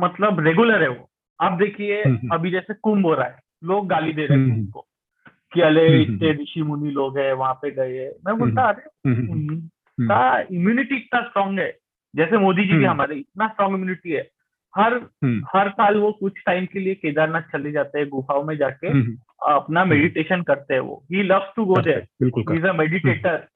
मतलब 0.00 0.40
रेगुलर 0.40 0.82
है 0.82 0.88
वो। 0.88 1.10
आप 1.40 1.52
देखिए 1.52 2.02
हम्म, 2.02 2.16
हम्म। 2.16 2.34
अभी 2.34 2.50
जैसे 2.50 2.74
कुंभ 2.74 3.06
हो 3.06 3.14
रहा 3.14 3.26
है 3.26 3.40
लोग 3.64 3.88
गाली 3.88 4.12
दे 4.12 4.26
रहे 4.26 4.38
हैं 4.38 4.54
उनको 4.54 4.86
कि 5.52 5.60
अरे 5.60 6.04
हम्म, 6.04 6.16
इतने 6.16 6.42
ऋषि 6.42 6.62
मुनि 6.62 6.90
लोग 6.90 7.18
है 7.18 7.32
वहाँ 7.32 7.54
पे 7.54 7.70
गए 7.70 7.98
हैं। 7.98 8.10
मैं 8.26 8.38
बोलता 8.38 8.62
अरे 8.62 9.10
उनका 9.10 10.40
इम्यूनिटी 10.40 10.96
इतना 10.96 11.20
स्ट्रांग 11.20 11.58
है। 11.58 11.78
जैसे 12.16 12.38
मोदी 12.38 12.64
जी 12.64 12.72
हम्म। 12.72 12.86
हमारे 12.86 13.14
इतना 13.16 13.48
स्ट्रांग 13.48 13.72
इम्यूनिटी 13.72 14.10
है। 14.10 14.30
हर 14.76 14.94
हम्म, 14.94 15.42
हर 15.54 15.68
साल 15.70 15.96
वो 15.96 16.10
कुछ 16.12 16.42
टाइम 16.46 16.66
के 16.72 16.80
लिए 16.80 16.94
केदारनाथ 16.94 17.42
चले 17.52 17.72
जाते 17.72 17.98
हैं 17.98 18.08
गुफाओं 18.08 18.42
में 18.44 18.56
जाके 18.56 18.88
हम्म, 18.88 19.16
अपना 19.54 19.84
मेडिटेशन 19.84 20.42
करते 20.42 20.74
हैं 20.74 20.80
वो। 20.80 21.02
He 21.12 21.22
loves 21.22 21.52
to 21.56 21.64
go 21.64 21.80
there 21.82 22.06
बिल्कुल 22.22 22.56
is 22.56 22.66
a 22.66 22.72
meditator 22.72 23.46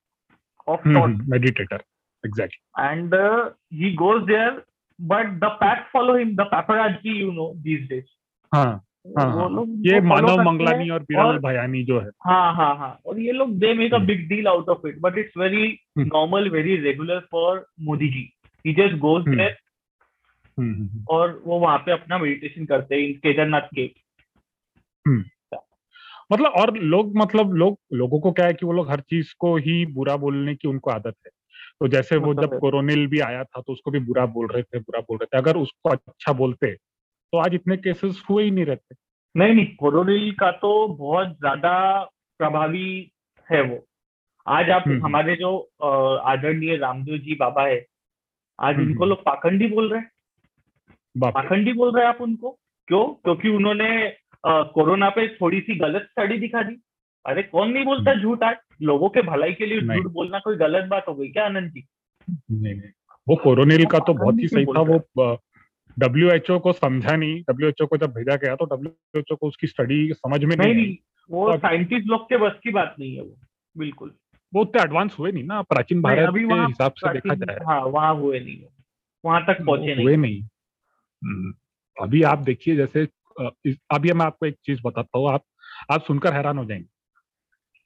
of 0.69 0.89
hmm, 0.89 1.01
thought 1.01 1.29
meditator 1.29 1.83
exactly 2.25 2.87
and 2.87 3.15
he 3.15 3.91
he 3.91 3.95
goes 4.03 4.27
there 4.27 4.53
but 4.99 5.33
the 5.41 5.49
pack 5.63 5.81
follow 5.95 6.13
him 6.19 6.29
the 6.37 6.45
paparazzi 6.53 7.15
you 7.23 7.33
know 7.33 7.49
these 7.65 7.89
days. 7.89 8.05
हाँ 8.53 8.83
हाँ 9.19 9.27
हाँ। 9.33 9.65
ये 9.87 10.01
मानव 10.01 10.43
मंगलानी 10.43 10.89
और 10.91 11.03
बिरल 11.03 11.39
भयानी 11.39 11.83
जो 11.85 12.01
है। 12.01 12.09
हाँ 12.27 12.55
हाँ 12.55 12.77
हाँ। 12.79 12.99
और 13.07 13.19
ये 13.19 13.33
लोग 13.33 13.51
they 13.59 13.75
make 13.75 13.93
a 13.93 13.97
hmm. 13.97 14.07
Big 14.07 14.29
deal 14.29 14.49
out 14.49 14.69
of 14.69 14.87
it 14.89 14.99
but 15.01 15.19
it's 15.19 15.37
very 15.39 15.67
hmm. 15.99 16.07
Normal 16.07 16.49
very 16.51 16.77
regular 16.77 17.21
for 17.31 17.65
Modi 17.81 18.09
ji. 18.09 18.29
He 18.65 18.73
just 18.75 18.97
goes 18.99 19.23
hmm. 19.23 19.37
There 19.37 19.49
hmm, 19.49 19.49
hmm, 19.49 19.51
hmm. 19.51 19.66
और 21.11 21.43
वो 21.47 21.59
वहाँ 21.61 21.79
पे 21.79 21.93
अपना 21.93 22.19
मेडिटेशन 22.19 22.65
करते 22.67 22.95
हैं 22.95 23.13
केदारनाथ 23.17 23.69
के। 23.75 23.87
मतलब 26.33 26.53
और 26.53 26.77
लोग 26.77 27.17
मतलब 27.17 27.53
लोग 27.55 27.79
लोगों 27.93 28.19
को 28.21 28.33
क्या 28.33 28.47
है 28.47 28.53
कि 28.55 28.67
वो 28.67 28.73
लोग 28.73 28.91
हर 28.91 29.01
चीज़ 29.01 29.35
को 29.39 29.57
ही 29.57 29.85
बुरा 29.87 30.17
बोलने 30.17 30.55
की 30.55 30.69
उनको 30.69 30.91
आदत 30.91 31.15
है। 31.27 31.31
तो 31.81 31.89
जैसे 31.89 32.17
वो 32.17 32.31
मतलब 32.31 32.53
जब 32.53 32.59
कोरोनिल 32.61 33.07
भी 33.07 33.21
आया 33.21 33.43
था 33.45 33.61
तो 33.61 33.73
उसको 33.73 33.91
भी 33.91 33.99
बुरा 34.01 34.25
बोल 34.27 34.47
रहे 34.47 34.63
थे 34.63 34.79
बुरा 34.79 35.01
बोल 35.01 35.19
रहे 35.19 35.27
थे। 35.27 35.39
अगर 35.39 35.57
उसको 35.57 35.91
अच्छा 35.91 36.33
बोलते 36.33 36.73
तो 36.73 37.39
आज 37.39 37.55
इतने 37.55 37.77
केसेस 37.77 38.23
हुए 38.31 38.45
ही 38.45 38.51
नहीं 38.51 38.65
रहते। 38.65 38.95
नहीं 39.35 39.55
नहीं 39.55 39.67
कोरोनिल 39.77 40.31
का 40.33 40.51
तो 40.53 40.89
बहुत 40.89 41.29
ज़्यादा 41.29 41.73
प्रभावी 42.41 43.11
है 43.49 43.61
वो। 43.63 43.85
आज 44.47 44.71
आप 44.71 44.85
हम्म। 44.89 45.05
हमारे 45.05 45.37
जो 45.37 45.57
आदरणीय 46.25 46.77
रामदेव 46.77 47.19
जी 47.19 47.35
बाबा 47.35 47.67
है 47.67 47.85
आज 48.59 48.75
हम्म। 48.75 48.89
इनको 48.89 49.07
लोग 49.07 49.23
पाखंडी 49.25 49.67
बोल 49.69 49.91
रहे 49.91 50.01
हैं। 50.01 50.11
पाखंडी 51.17 51.73
बोल 51.73 51.95
रहे 51.95 52.05
हैं 52.05 52.09
आप 52.09 52.21
उनको? 52.21 52.51
क्यों? 52.89 53.05
क्योंकि 53.25 53.49
उन्होंने 53.49 53.89
कोरोना 54.47 55.09
पे 55.11 55.27
थोड़ी 55.37 55.61
सी 55.61 55.75
गलत 55.75 56.03
स्टडी 56.11 56.39
दिखा 56.39 56.63
दी। 56.63 56.77
अरे 57.25 57.43
कौन 57.43 57.71
नहीं 57.71 57.85
बोलता 57.85 58.15
झूठ 58.15 58.43
आज? 58.43 58.57
लोगों 58.83 59.09
के 59.09 59.23
भलाई 59.23 59.53
के 59.53 59.67
लिए। 59.67 59.81
झूठ 59.81 60.13
बोलना 60.13 60.39
कोई 60.39 60.57
गलत 60.57 60.85
बात 60.85 61.09
हो 61.09 61.15
गई 61.15 61.29
क्या 61.29 61.45
आनंद 61.45 61.71
जी? 61.71 61.85
नहीं 62.31 62.75
नहीं। 62.75 62.91
वो 63.27 63.37
कोरोनिल 63.37 63.85
का 63.87 63.99
तो 63.99 64.15
बहुत 64.15 64.37
ही 64.39 64.49
सही 64.49 64.65
था 64.67 64.81
वो 64.83 64.99
डब्ल्यू 65.97 66.31
एच 66.31 66.51
ओ 66.51 66.59
को 66.59 66.73
समझा 66.73 67.15
नहीं 67.17 67.41
डब्ल्यू 67.43 67.69
एच 67.69 67.83
ओ 67.83 67.87
को 67.87 67.97
जब 67.97 68.13
भेजा 68.13 68.37
गया 68.37 68.55
तो 68.57 68.65
डब्ल्यू 68.67 69.21
एच 69.21 69.33
ओ 69.33 69.37
को 69.37 69.47
उसकी 69.47 69.67
स्टडी 69.67 70.13
समझ 70.13 70.45
में 70.45 70.57
नहीं 70.57 70.75
नहीं 70.75 70.85
नहीं 70.85 70.97
वो 71.31 71.57
साइंटिस्ट 71.57 72.07
लोग 72.07 72.25
के 72.25 72.37
बस 72.37 72.53
की 72.63 72.71
बात 72.71 72.95
नहीं 73.01 73.15
है 73.15 73.23
वो 73.23 73.37
बिल्कुल। 73.77 74.13
वो 74.55 74.63
उतने 74.63 74.83
एडवांस 74.83 75.17
हुए 75.19 75.33
नहीं 75.33 75.45
ना 75.45 75.63
प्राचीन 75.63 76.03
भारत 76.03 76.35
के 76.35 76.45
वहाँ 76.45 76.67
हिसाब 76.67 76.93
से 76.93 77.13
देखा 77.13 77.35
जाए। 77.35 77.57
हाँ 77.67 77.81
वहाँ 77.87 78.15
हुए 78.15 78.41
नहीं 78.41 78.59
वहाँ 79.25 79.45
तक 79.47 79.65
पहुँचे 79.67 79.95
नहीं। 79.95 80.05
हुए 80.05 80.17
नहीं। 80.17 80.43
अभी 82.03 82.23
आप 82.23 82.39
देखिए 82.39 82.77
जैसे 82.77 83.09
अभी 83.91 84.13
मैं 84.13 84.27
आपको 84.27 84.47
एक 84.47 84.57
चीज़ 84.65 84.81
बताता 84.87 85.19
हूँ 85.19 85.31
आप 85.31 85.43
आप 85.93 86.03
सुनकर 86.03 86.33
हैरान 86.33 86.59
हो 86.59 86.65
जाएँगे 86.65 86.87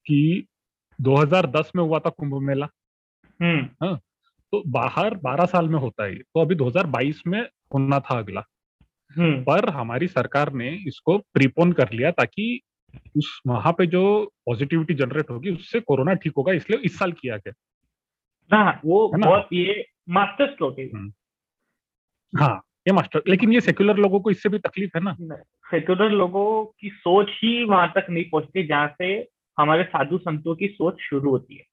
कि 0.07 0.47
2010 1.01 1.73
में 1.77 1.83
हुआ 1.85 1.99
था 1.99 2.11
कुंभ 2.11 2.35
मेला। 2.35 2.69
हम्म। 3.43 3.97
तो 4.53 4.63
बाहर 4.67 5.15
12 5.15 5.45
साल 5.45 5.69
में 5.69 5.79
होता 5.79 6.05
है 6.05 6.15
तो 6.15 6.41
अभी 6.41 6.55
2022 6.55 7.23
में 7.27 7.41
होना 7.75 8.01
था 8.01 8.19
अगला। 8.19 8.43
हम्म। 9.19 9.45
पर 9.45 9.69
हमारी 9.69 10.09
सरकार 10.09 10.53
ने 10.53 10.69
इसको 10.89 11.19
प्रीपोन 11.19 11.73
कर 11.73 11.93
लिया 11.93 12.11
ताकि 12.11 12.61
उस 13.17 13.41
वहाँ 13.47 13.73
पे 13.73 13.87
जो 13.87 14.33
पॉजिटिविटी 14.47 14.95
जनरेट 14.95 15.31
होगी 15.31 15.51
उससे 15.51 15.81
कोरोना 15.81 16.15
ठीक 16.15 16.33
होगा 16.37 16.53
इसलिए 16.53 16.79
इस 16.79 16.99
साल 16.99 17.13
किया 17.13 17.37
गया। 17.37 17.53
हाँ 18.57 18.81
वो 18.85 19.13
ना? 19.17 19.27
बहुत 19.27 19.49
ये 19.53 19.85
मास्टर 20.09 20.51
स्ट्रोक 20.51 20.79
है। 20.79 20.85
हम्म। 20.85 21.13
हाँ 22.41 22.63
ये 22.87 22.93
मास्टर 22.93 23.23
लेकिन 23.29 23.53
ये 23.53 23.61
सेक्युलर 23.61 23.97
लोगों 23.97 24.21
को 24.21 24.31
इससे 24.31 24.49
भी 24.49 24.59
तकलीफ़ 24.59 24.97
है 24.97 25.03
ना 25.05 25.17
सेक्युलर 25.71 26.11
लोगों 26.11 26.65
की 26.81 26.91
सोच 26.91 27.31
ही 27.35 27.65
वहाँ 27.65 27.93
तक 27.97 28.07
नहीं 28.11 28.25
पहुँचती 28.25 28.67
जहाँ 28.67 28.95
से 28.99 29.11
हमारे 29.59 29.85
साधु 29.85 30.19
संतों 30.19 30.55
की 30.55 30.69
सोच 30.69 31.01
शुरू 31.01 31.31
होती 31.31 31.57
है 31.57 31.65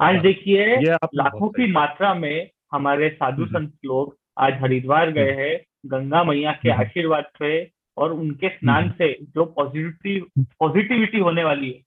आज 0.00 0.14
हाँ, 0.14 0.22
देखिए 0.22 0.76
लाखों 1.14 1.48
की 1.48 1.70
मात्रा 1.72 2.14
में 2.14 2.50
हमारे 2.72 3.08
साधु 3.10 3.42
हम्म। 3.42 3.58
संत 3.58 3.72
लोग 3.84 4.16
आज 4.38 4.58
हरिद्वार 4.62 5.10
गए 5.10 5.32
हैं 5.32 5.56
गंगा 5.86 6.22
मैया 6.24 6.52
के 6.52 6.70
हम्म। 6.70 6.80
आशीर्वाद 6.80 7.24
से 7.38 7.70
और 7.96 8.12
उनके 8.12 8.48
स्नान 8.48 8.82
हम्म। 8.82 8.92
से 8.92 9.12
जो 9.34 9.44
पॉजिटिविटी 9.56 10.20
पॉजिटिविटी 10.60 11.18
होने 11.18 11.44
वाली 11.44 11.70
है 11.70 11.80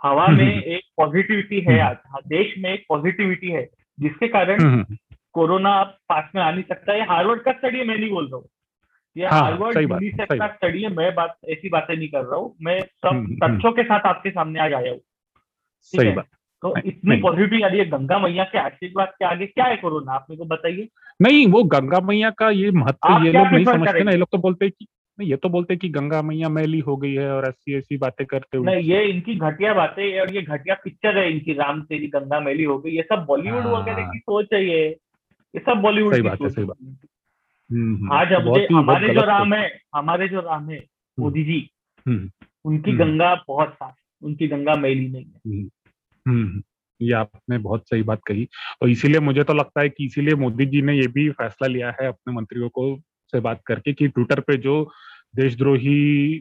हवा 0.00 0.26
में 0.28 0.44
हम्म। 0.44 0.72
एक 0.74 0.84
पॉजिटिविटी 0.96 1.60
है 1.60 1.72
हम्म। 1.72 1.88
आज 1.88 1.96
हाँ, 2.06 2.20
देश 2.26 2.54
में 2.58 2.72
एक 2.72 2.84
पॉजिटिविटी 2.88 3.50
है 3.50 3.68
जिसके 3.98 4.28
कारण 4.28 4.60
हम्म, 4.60 4.74
हम्म, 4.74 4.96
कोरोना 5.32 5.82
पास 5.82 6.24
में 6.34 6.42
आ 6.42 6.50
नहीं 6.50 6.62
सकता 6.62 6.92
है 6.92 7.06
हार्वर्ड 7.06 7.42
का 7.42 7.52
स्टडी 7.52 7.78
है 7.78 7.84
मैं 7.84 7.98
नहीं 7.98 8.10
बोल 8.10 8.24
रहा 8.24 8.36
हूँ। 8.36 8.48
ये 9.16 9.26
हाँ, 9.26 9.40
हार्वर्ड 9.40 9.78
यूनिसेफ 9.78 10.28
का 10.32 10.46
स्टडी 10.46 10.82
है 10.82 10.88
मैं 10.88 11.14
बात 11.14 11.36
ऐसी 11.48 11.68
बातें 11.68 11.96
नहीं 11.96 12.08
कर 12.08 12.24
रहा 12.24 12.36
हूँ। 12.36 12.54
मैं 12.62 12.80
सब 12.80 13.08
हम्म, 13.08 13.36
हम्म। 13.44 13.58
तथ्यों 13.58 13.72
के 13.72 13.82
साथ 13.82 14.00
आपके 14.00 14.30
सामने 14.30 14.60
आज 14.60 14.72
आया 14.72 14.90
हूँ। 14.90 15.00
सही 15.76 16.10
बात। 16.10 16.26
तो 16.62 16.74
इतनी 16.78 17.10
नहीं। 17.10 17.22
पॉजिटिविटी 17.22 17.62
आ 17.62 17.66
रही 17.66 17.78
है 17.78 17.84
गंगा 17.84 18.18
मैया 18.18 18.44
के 18.44 18.58
आशीर्वाद 18.58 19.08
के 19.08 19.24
आगे 19.24 19.46
क्या 19.46 19.64
है 19.64 19.76
कोरोना? 19.76 20.12
आप 20.12 20.26
मेरे 20.30 20.38
को 20.38 20.44
बताइए। 20.44 20.88
नहीं 21.22 21.46
वो 21.46 21.62
गंगा 21.62 22.00
मैया 22.00 22.30
का 22.30 22.50
ये 22.50 22.70
महत्व 22.70 23.26
ये 23.26 23.32
लोग 23.32 23.46
नहीं 23.46 23.64
समझते 23.64 24.04
ना 24.04 24.10
ये 24.10 24.16
लोग 24.16 24.28
तो 24.32 24.38
बोलते 24.38 24.64
हैं 24.64 24.72
कि 24.78 24.86
नहीं 25.18 25.30
ये 25.30 25.36
तो 25.36 25.48
बोलते 25.48 25.74
हैं 25.74 25.78
कि 25.78 25.88
गंगा 25.88 26.22
मैया 26.22 26.48
मैली 26.48 26.78
हो 26.78 26.96
गई 26.96 27.14
है 27.14 27.32
और 27.32 27.48
ऐसी 27.48 27.74
ऐसी 27.74 27.96
बातें 27.96 28.26
करते 28.26 28.58
हुए। 28.58 28.66
नहीं 28.66 28.84
ये 28.84 29.04
इनकी 29.04 29.34
घटिया 29.34 29.74
बातें 29.74 30.20
और 30.20 30.34
ये 30.34 30.42
घटिया 30.42 30.74
पिक्चर 30.74 31.18
है 31.18 31.32
इनकी 31.32 31.52
राम 31.52 31.82
तेरी 31.82 32.06
गंगा 32.06 32.40
मैली 32.40 32.64
हो 32.64 32.78
गई 32.78 32.90
ये 32.90 33.02
सब 33.02 33.24
बॉलीवुड 33.24 33.62
हाँ। 33.62 33.72
वगैरह 33.72 34.06
की 34.06 34.18
सोच 34.18 34.46
है 34.54 34.64
ये। 34.64 34.96
ये 35.54 35.60
सब 35.60 35.80
बॉलीवुड 35.80 36.12
सही 36.12 36.22
की 36.22 36.28
बात 36.28 36.40
है, 36.42 36.48
सही 36.48 36.62
है। 36.62 36.68
बात। 36.68 36.98
हम्म, 37.72 37.96
हम्म, 37.96 38.12
आज 38.12 38.32
अब 38.32 38.48
हमारे 38.76 39.14
जो 39.14 39.20
राम 39.20 39.54
है 39.54 39.80
हमारे 39.94 40.28
जो 40.28 40.40
राम 40.40 40.70
है 40.70 40.84
मोदी 41.18 41.44
जी 41.44 41.70
हम्म, 42.08 42.30
उनकी 42.64 42.90
हम्म। 42.90 43.04
गंगा 43.04 43.44
बहुत 43.48 43.74
साफ़ 43.74 43.94
उनकी 44.22 44.48
गंगा 44.48 44.74
मैली 44.74 45.08
नहीं 45.08 45.24
है। 45.24 45.40
हम्म, 45.46 45.70
हम्म, 46.28 46.62
ये 47.02 47.12
आपने 47.12 47.58
बहुत 47.58 47.82
सही 47.82 48.02
बात 48.02 48.20
कही। 48.26 48.48
और 48.82 48.88
इसीलिए 48.88 49.20
मुझे 49.20 49.44
तो 49.44 49.54
लगता 49.54 49.80
है 49.80 49.88
कि 49.88 50.04
इसीलिए 50.04 50.34
मोदी 50.34 50.66
जी 50.66 50.82
ने 50.82 50.96
ये 50.96 51.06
भी 51.06 51.30
फैसला 51.30 51.68
लिया 51.68 51.90
है 51.90 52.06
अपने 52.06 52.34
मंत्रियों 52.34 52.68
को 52.68 52.96
से 53.32 53.40
बात 53.40 53.60
करके 53.66 53.92
कि 53.92 54.08
ट्विटर 54.08 54.40
पे 54.40 54.56
जो 54.56 54.92
देशद्रोही 55.36 56.36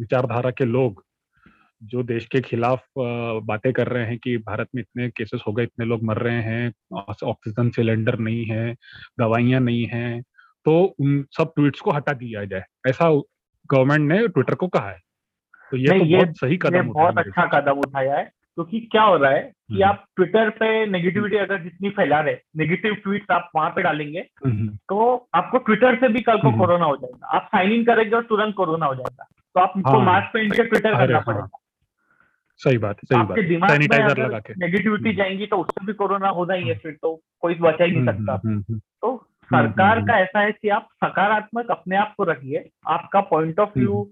विचारधारा 0.00 0.50
के 0.50 0.64
लोग 0.64 1.04
जो 1.82 2.02
देश 2.02 2.26
के 2.26 2.40
खिलाफ 2.40 2.84
बातें 3.44 3.72
कर 3.72 3.86
रहे 3.86 4.06
हैं 4.06 4.18
कि 4.18 4.36
भारत 4.38 4.68
में 4.74 4.82
इतने 4.82 5.08
केसेस 5.08 5.40
हो 5.46 5.52
गए 5.52 5.62
इतने 5.62 5.86
लोग 5.86 6.02
मर 6.02 6.16
रहे 6.16 6.42
हैं 6.42 6.72
ऑक्सीजन 7.24 7.70
सिलेंडर 7.70 8.18
नहीं 8.18 8.44
है 8.44 8.76
दवाइयाँ 9.20 9.60
नहीं 9.60 9.86
हैं 9.86 10.22
तो 10.64 10.94
उन 11.00 11.24
सब 11.30 11.52
ट्वीट्स 11.56 11.80
को 11.80 11.90
हटा 11.90 12.12
दिया 12.12 12.44
जाए। 12.44 12.62
ऐसा 12.88 13.10
गवर्नमेंट 13.70 14.12
ने 14.12 14.28
ट्विटर 14.28 14.54
को 14.54 14.68
कहा 14.68 14.90
है। 14.90 14.98
तो 15.70 15.76
ये 15.76 15.88
तो 15.88 15.94
ये- 15.94 16.24
बहुत 16.24 16.36
सही 16.36 16.56
कदम 16.56 16.88
बहुत 16.88 17.18
अच्छा 17.18 17.46
कदम 17.46 17.72
उठाया 17.72 18.16
है 18.16 18.24
क्योंकि 18.24 18.80
क्या 18.80 19.02
हो 19.02 19.16
रहा 19.16 19.30
है 19.30 19.40
कि 19.40 19.74
हम्म। 19.74 19.84
आप 19.84 20.04
ट्विटर 20.16 20.50
पे 20.50 20.86
नेगेटिविटी 20.86 21.36
अगर 21.36 21.62
जितनी 21.62 21.90
फैला 21.90 22.20
रहे 22.20 22.36
नेगेटिव 22.56 22.94
ट्वीट्स 22.94 23.30
आप 23.30 23.50
वहाँ 23.56 23.70
पे 23.70 23.82
डालेंगे 23.82 24.18
हम्म, 24.46 24.68
तो 24.68 25.28
आपको 25.34 25.58
ट्विटर 25.58 25.96
से 25.96 26.08
भी 26.08 26.20
कल 26.20 26.38
को 26.38 26.48
हम्म। 26.48 26.58
कोरोना 26.58 26.84
हो 26.84 26.96
जाएगा। 26.96 27.26
आप 27.26 27.46
साइन 27.46 27.72
इन 27.72 27.84
करेंगे 27.84 28.16
और 28.16 28.22
तुरंत 28.22 28.54
कोरोना 28.54 28.86
हो 28.86 28.94
जाएगा। 28.94 29.24
तो 29.32 29.60
आपको 29.60 29.98
हाँ। 29.98 30.06
मास्क 30.06 30.30
पहन 30.34 30.50
के 30.50 30.62
ट्विटर 30.62 30.96
करना 30.96 31.14
हाँ, 31.14 31.24
पड़ेगा। 31.26 31.48
सही 32.58 32.78
बात 32.78 32.96
है 32.96 33.02
सही 33.04 33.22
बात। 33.26 33.70
सैनिटाइजर 33.70 34.18
लगा 34.18 34.38
के 34.38 34.54
नेगेटिविटी। 34.58 35.12
जाएँगी 35.12 35.46
तो 35.46 35.56
उससे 35.56 35.86
भी 35.86 35.92
कोरोना 35.92 36.28
होना 36.28 36.54
ही 36.54 36.68
है 36.68 36.74
फिर 36.78 36.92
तो 37.02 37.20
कोई 37.40 37.54
बचा 37.54 37.84
ही 37.84 37.90
नहीं 37.90 38.00
हम्म, 38.00 38.10
सकता। 38.12 38.40
हम्म, 38.44 38.58
हम्म, 38.58 38.78
तो 38.78 39.28
सरकार 39.44 40.00
का 40.00 40.18
ऐसा 40.18 40.40
है 40.40 40.52
कि 40.52 40.68
आप 40.68 40.88
सकारात्मक 41.04 41.70
अपने 41.70 41.96
आप 41.96 42.14
को 42.16 42.24
रखिए 42.24 42.68
आपका 42.88 43.20
पॉइंट 43.20 43.60
ऑफ़ 43.60 43.78
व्यू 43.78 44.10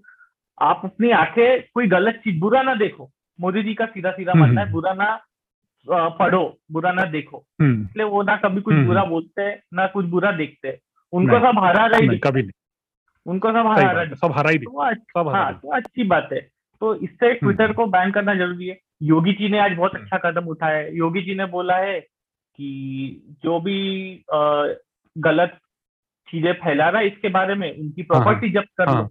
आप 0.61 0.81
अपनी 0.83 1.09
आँखें 1.11 1.63
कोई 1.73 1.87
गलत 1.87 2.15
चीज़ 2.15 2.39
बुरा 2.39 2.61
ना 2.61 2.75
देखो। 2.75 3.09
मोदी 3.41 3.63
जी 3.63 3.73
का 3.73 3.85
सीधा 3.85 4.11
सीधा 4.11 4.33
मानना 4.33 4.61
है। 4.61 4.71
बुरा 4.71 4.93
ना 4.93 5.21
पढ़ो 5.89 6.57
बुरा 6.71 6.91
ना 6.91 7.05
देखो। 7.05 7.45
इसलिए 7.61 8.05
वो 8.05 8.23
ना 8.23 8.35
कभी 8.37 8.61
कुछ 8.61 8.75
बुरा 8.75 9.03
बोलते 9.03 9.41
हैं 9.41 9.63
ना 9.73 9.87
कुछ 9.87 10.05
बुरा 10.05 10.31
देखते। 10.31 10.67
हैं 10.67 10.77
उनको 11.13 11.39
सब 11.39 11.59
हरा 11.59 11.85
रही 11.85 12.17
कभी 12.19 12.41
नहीं। 12.41 12.51
उनको 13.25 13.51
सब 13.51 13.67
हरा 13.67 13.91
रही 13.91 14.15
सब 14.15 14.31
हरा 14.31 14.49
ही 14.49 14.57
तो 14.57 14.95
सब 14.95 15.27
हाँ। 15.35 15.53
तो 15.53 15.67
अच्छी 15.67 16.03
बात 16.03 16.29
है। 16.33 16.54
तो 16.81 16.95
इससे 16.95 17.33
ट्विटर 17.33 17.73
को 17.73 17.85
बैन 17.85 18.11
करना 18.11 18.35
ज़रूरी 18.35 18.67
है। 18.67 18.79
योगी 19.03 19.33
जी 19.33 19.49
ने 19.49 19.59
आज 19.59 19.71
बहुत 19.71 19.91
हम्म। 19.95 20.03
अच्छा 20.03 20.31
कदम 20.31 20.47
उठाया 20.47 20.77
है। 20.77 20.97
योगी 20.97 21.21
जी 21.21 21.35
ने 21.35 21.45
बोला 21.45 21.77
है 21.77 21.99
कि 21.99 23.35
जो 23.43 23.59
भी 23.59 23.79
अ, 24.33 24.75
गलत 25.17 25.57
चीज़ें 26.27 26.53
फैला 26.53 26.89
रहा 26.89 27.01
है 27.01 27.07
इसके 27.07 27.29
बारे 27.29 27.55
में 27.55 27.69
उनकी 27.79 28.03
प्रॉपर्टी 28.03 28.49
जब्त 28.49 28.69
कर 28.77 28.85
लो। 28.85 28.93
हाँ। 28.93 29.09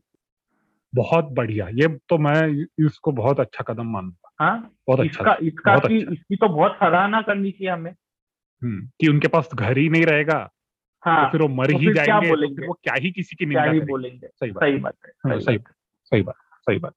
बहुत 0.94 1.24
बढ़िया। 1.32 1.68
ये 1.68 1.88
तो 2.08 2.18
मैं 2.18 2.66
इसको 2.86 3.12
बहुत 3.12 3.40
अच्छा 3.40 3.64
कदम 3.64 3.86
मानूँगा। 3.86 4.30
हाँ? 4.40 4.70
बहुत 4.88 5.06
इसका 5.06 5.24
अच्छा 5.32 5.46
इसका 5.46 5.76
बहुत 5.76 5.88
की, 5.88 5.98
अच्छा। 6.00 6.12
इसकी 6.12 6.36
तो 6.36 6.48
बहुत 6.48 6.72
सराहना 6.72 7.22
करनी 7.22 7.50
चाहिए 7.50 7.72
हमें। 7.72 7.90
हम्म, 8.62 8.86
कि 9.00 9.08
उनके 9.08 9.28
पास 9.28 9.48
घर 9.54 9.78
ही 9.78 9.88
नहीं 9.88 10.06
रहेगा 10.06 10.50
हाँ। 11.02 11.24
तो 11.26 11.32
फिर 11.32 11.42
वो 11.42 11.48
मर 11.48 11.72
तो 11.72 11.78
ही 11.78 11.86
फिर 11.86 11.94
क्या 11.94 12.20
तो? 12.20 12.46
फिर 12.56 12.66
वो 12.66 12.72
क्या 12.74 12.94
ही 12.94 13.10
किसी 13.10 13.36
की 13.36 13.46
निंदा 13.46 13.72
बोलेंगे? 13.86 14.26
सही 14.28 14.50
बात। 14.50 14.62
है 14.62 15.12
हाँ, 15.26 15.38
सही 15.40 15.58
बात 15.58 15.74
सही 16.12 16.22
बात 16.22 16.36
सही 16.68 16.78
बात। 16.78 16.94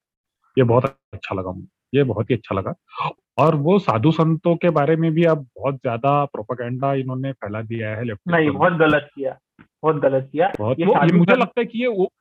ये 0.57 0.63
बहुत 0.63 0.85
अच्छा 1.13 1.35
लगा 1.35 1.51
मुझे 1.51 1.97
ये 1.97 2.03
बहुत 2.03 2.29
ही 2.29 2.35
अच्छा 2.35 2.55
लगा। 2.55 2.73
और 3.37 3.55
वो 3.55 3.79
साधु 3.79 4.11
संतों 4.11 4.55
के 4.55 4.69
बारे 4.69 4.95
में 4.95 5.11
भी 5.11 5.23
अब 5.23 5.37
बहुत 5.57 5.75
ज़्यादा 5.75 6.25
प्रोपागेंडा 6.25 6.93
इन्होंने 6.93 7.31
फैला 7.31 7.61
दिया 7.61 7.89
है। 7.89 8.03
लेफ्टिस्ट 8.03 8.35
नहीं 8.35 8.49
बहुत 8.51 8.73
गलत 8.73 9.09
किया 9.15 9.37
बहुत 9.83 9.95
गलत 9.95 10.29
किया। 10.31 10.51
बहुत 10.59 10.79
ये 10.79 10.85
ये 10.85 11.11
मुझे 11.11 11.35
लगता 11.35 11.59
है 11.59 11.65
कि 11.65 11.81
ये 11.81 11.87
वो 11.87 12.11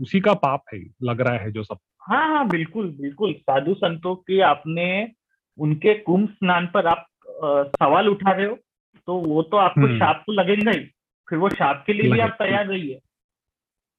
उसी 0.00 0.20
का 0.20 0.34
पाप 0.34 0.64
है 0.74 0.84
लग 1.02 1.20
रहा 1.20 1.36
है 1.36 1.50
जो 1.52 1.62
सब। 1.62 1.78
हाँ 2.00 2.28
हाँ 2.28 2.48
बिल्कुल 2.48 2.90
बिल्कुल। 3.00 3.32
साधु 3.32 3.74
संतों 3.74 4.14
के 4.16 4.40
आपने 4.40 5.12
उनके 5.58 5.94
कुंभ 5.94 6.28
स्नान 6.28 6.66
पर 6.66 6.86
आप 6.86 7.06
अ, 7.28 7.62
सवाल 7.84 8.08
उठा 8.08 8.32
रहे 8.32 8.46
हो 8.46 8.58
तो 9.06 9.14
वो 9.14 9.42
तो 9.42 9.56
आपको 9.56 9.80
हम्म। 9.80 9.98
शाप 9.98 10.24
तो 10.26 10.32
लगेगा 10.32 10.70
ही 10.70 10.80
फिर 11.28 11.38
वो 11.38 11.48
शाप 11.48 11.84
के 11.86 11.92
लिए 11.92 12.10
भी 12.12 12.20
आप 12.20 12.36
तैयार 12.38 12.66
रहिए। 12.66 13.00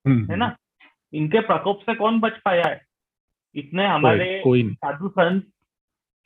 हम्म, 0.08 0.32
है 0.32 0.38
ना? 0.38 0.56
इनके 1.14 1.40
प्रकोप 1.40 1.80
से 1.80 1.96
कौन 1.96 2.20
बच 2.20 2.34
पाया 2.46 2.68
है? 2.68 2.89
इतने 3.56 3.88
हमारे 3.88 4.44
साधु 4.48 5.10
संत 5.10 5.44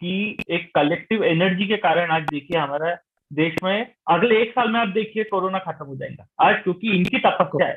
की 0.02 0.38
एक 0.50 0.72
कलेक्टिव 0.76 1.24
एनर्जी 1.24 1.68
के 1.68 1.78
कारण 1.78 2.12
आज 2.12 2.24
देखिए 2.24 2.58
हमारा 2.58 2.98
देश 3.34 3.56
में 3.64 3.92
अगले 4.08 4.42
एक 4.42 4.52
साल 4.52 4.72
में 4.72 4.80
आप 4.80 4.88
देखिए 4.88 5.24
कोरोना 5.24 5.60
खत्म 5.60 5.86
हो 5.86 5.96
जाएगा। 5.96 6.28
आज 6.42 6.64
क्योंकि 6.64 6.92
इनकी 6.92 7.20
तपस्या 7.20 7.68
है। 7.68 7.76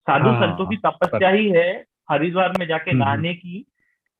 साधु 0.00 0.28
हाँ, 0.28 0.40
संतों 0.40 0.66
की 0.66 0.76
तपस्या 0.76 1.28
ही 1.28 1.50
है 1.50 1.84
हरिद्वार 2.10 2.52
में 2.58 2.66
जाके 2.66 2.90
हम्म, 2.90 3.02
नहाने 3.02 3.34
की 3.34 3.66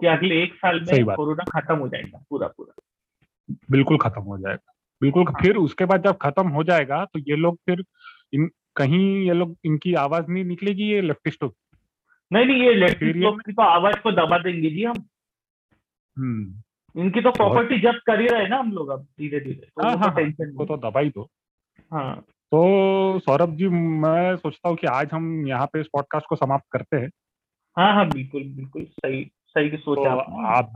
कि 0.00 0.06
अगले 0.06 0.42
एक 0.42 0.54
साल 0.54 0.80
में 0.80 1.04
कोरोना 1.04 1.60
खत्म 1.60 1.74
हो 1.74 1.88
जाएगा 1.88 2.24
पूरा 2.30 2.48
पूरा। 2.48 2.82
बिल्कुल 3.70 3.98
खत्म 3.98 4.22
हो 4.22 4.38
जाएगा। 4.38 4.72
बिल्कुल 5.02 5.24
हाँ। 5.24 5.42
फिर 5.42 5.56
उसके 5.56 5.84
बाद 5.84 6.04
जब 6.04 6.16
खत्म 6.16 6.48
हो 6.48 6.64
जाएगा 6.64 7.04
तो 7.04 7.18
ये 7.18 7.36
लोग 7.36 7.56
फिर 7.56 7.84
इन 8.32 8.50
कहीं 8.76 9.26
ये 9.26 9.34
लोग 9.34 9.56
इनकी 9.64 9.94
आवाज़ 9.94 10.26
नहीं 10.28 10.44
निकलेगी 10.44 10.82
ये 10.82 11.00
लेफ्टिस्टों 11.00 11.48
की 11.48 11.69
नहीं 12.32 12.46
नहीं 12.46 12.62
ये 12.62 12.74
लेफ्टिस्ट 12.74 13.46
की 13.46 13.52
तो 13.52 13.62
आवाज़ 13.62 13.96
को 13.96 14.12
दबा 14.12 14.38
देंगे 14.38 14.70
जी 14.70 14.84
हम। 14.84 15.04
हम्म। 16.18 17.00
इनकी 17.00 17.20
तो 17.20 17.30
प्रॉपर्टी 17.30 17.80
जब्त 17.80 18.00
कर 18.06 18.20
ही 18.20 18.26
रहे 18.26 18.48
ना 18.48 18.58
हम 18.58 18.72
लोग 18.72 18.88
अब 18.88 19.02
धीरे 19.02 19.40
धीरे 19.40 19.54
तो 19.54 19.82
हाँ, 19.82 19.90
हाँ, 19.90 20.00
तो 20.00 20.06
हाँ, 20.06 20.14
टेंशन 20.14 20.44
नहीं 20.44 20.66
तो 20.66 20.76
दबाई 20.76 21.08
दो। 21.08 21.28
हाँ। 21.92 22.20
तो 22.52 23.18
सौरभ 23.18 23.54
जी 23.56 23.68
मैं 23.68 24.36
सोचता 24.36 24.68
हूँ 24.68 24.76
कि 24.76 24.86
आज 24.86 25.08
हम 25.12 25.48
यहाँ 25.48 25.66
पे 25.66 25.80
इस 25.80 25.86
पॉडकास्ट 25.86 26.26
को 26.26 26.36
समाप्त 26.36 26.64
करते 26.72 26.96
हैं। 26.96 27.10
हाँ 27.76 27.94
हाँ 27.94 28.08
बिल्कुल 28.08 28.42
बिल्कुल 28.42 28.84
सही 28.84 29.30
सही 29.46 29.70
तो 29.70 29.76
सोचा 29.76 30.10
आपने। 30.10 30.56
आप 30.56 30.72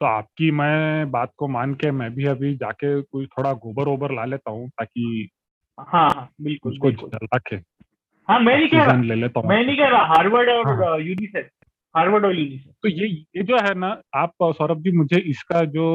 तो 0.00 0.06
आपकी 0.06 0.50
मैं 0.50 1.10
बात 1.10 1.32
को 1.36 1.48
मान 1.48 1.74
के 1.74 1.90
मैं 1.90 2.14
भी 2.14 2.24
अभी 2.24 2.54
जाके 2.54 3.02
कोई 3.02 3.26
थोड़ा 3.26 3.52
गोबर 3.52 3.88
ओबर 3.88 4.14
ला 4.14 4.24
लेता 4.24 4.50
हूँ 4.50 4.68
ताकि 4.68 5.28
हाँ 5.80 6.10
हाँ 6.10 6.30
बिल्कुल 6.40 6.72
उसको 6.72 6.90
जला 6.90 7.38
के 7.38 7.56
हाँ 8.28 8.38
मैं 8.40 8.56
नहीं 8.58 8.68
कह 8.68 8.84
रहा। 8.84 9.02
ले 9.02 9.14
लेता 9.14 9.40
हूँ। 9.40 9.48
मैं 9.48 9.64
नहीं 9.66 9.76
कह 9.76 9.88
रहा 9.88 10.04
हार्वर्ड 10.06 10.48
हाँ, 10.50 10.74
और 10.88 11.00
यूनिसेफ 11.02 11.48
हार्वर्ड 11.94 12.24
और 12.24 12.34
यूनिसेफ 12.34 12.72
तो 12.82 12.88
ये 12.88 13.06
ये 13.36 13.42
जो 13.42 13.56
है 13.56 13.74
ना 13.74 13.88
आप 14.14 14.32
सौरभ 14.42 14.82
जी 14.82 14.90
मुझे 14.92 15.18
इसका 15.30 15.62
जो 15.76 15.86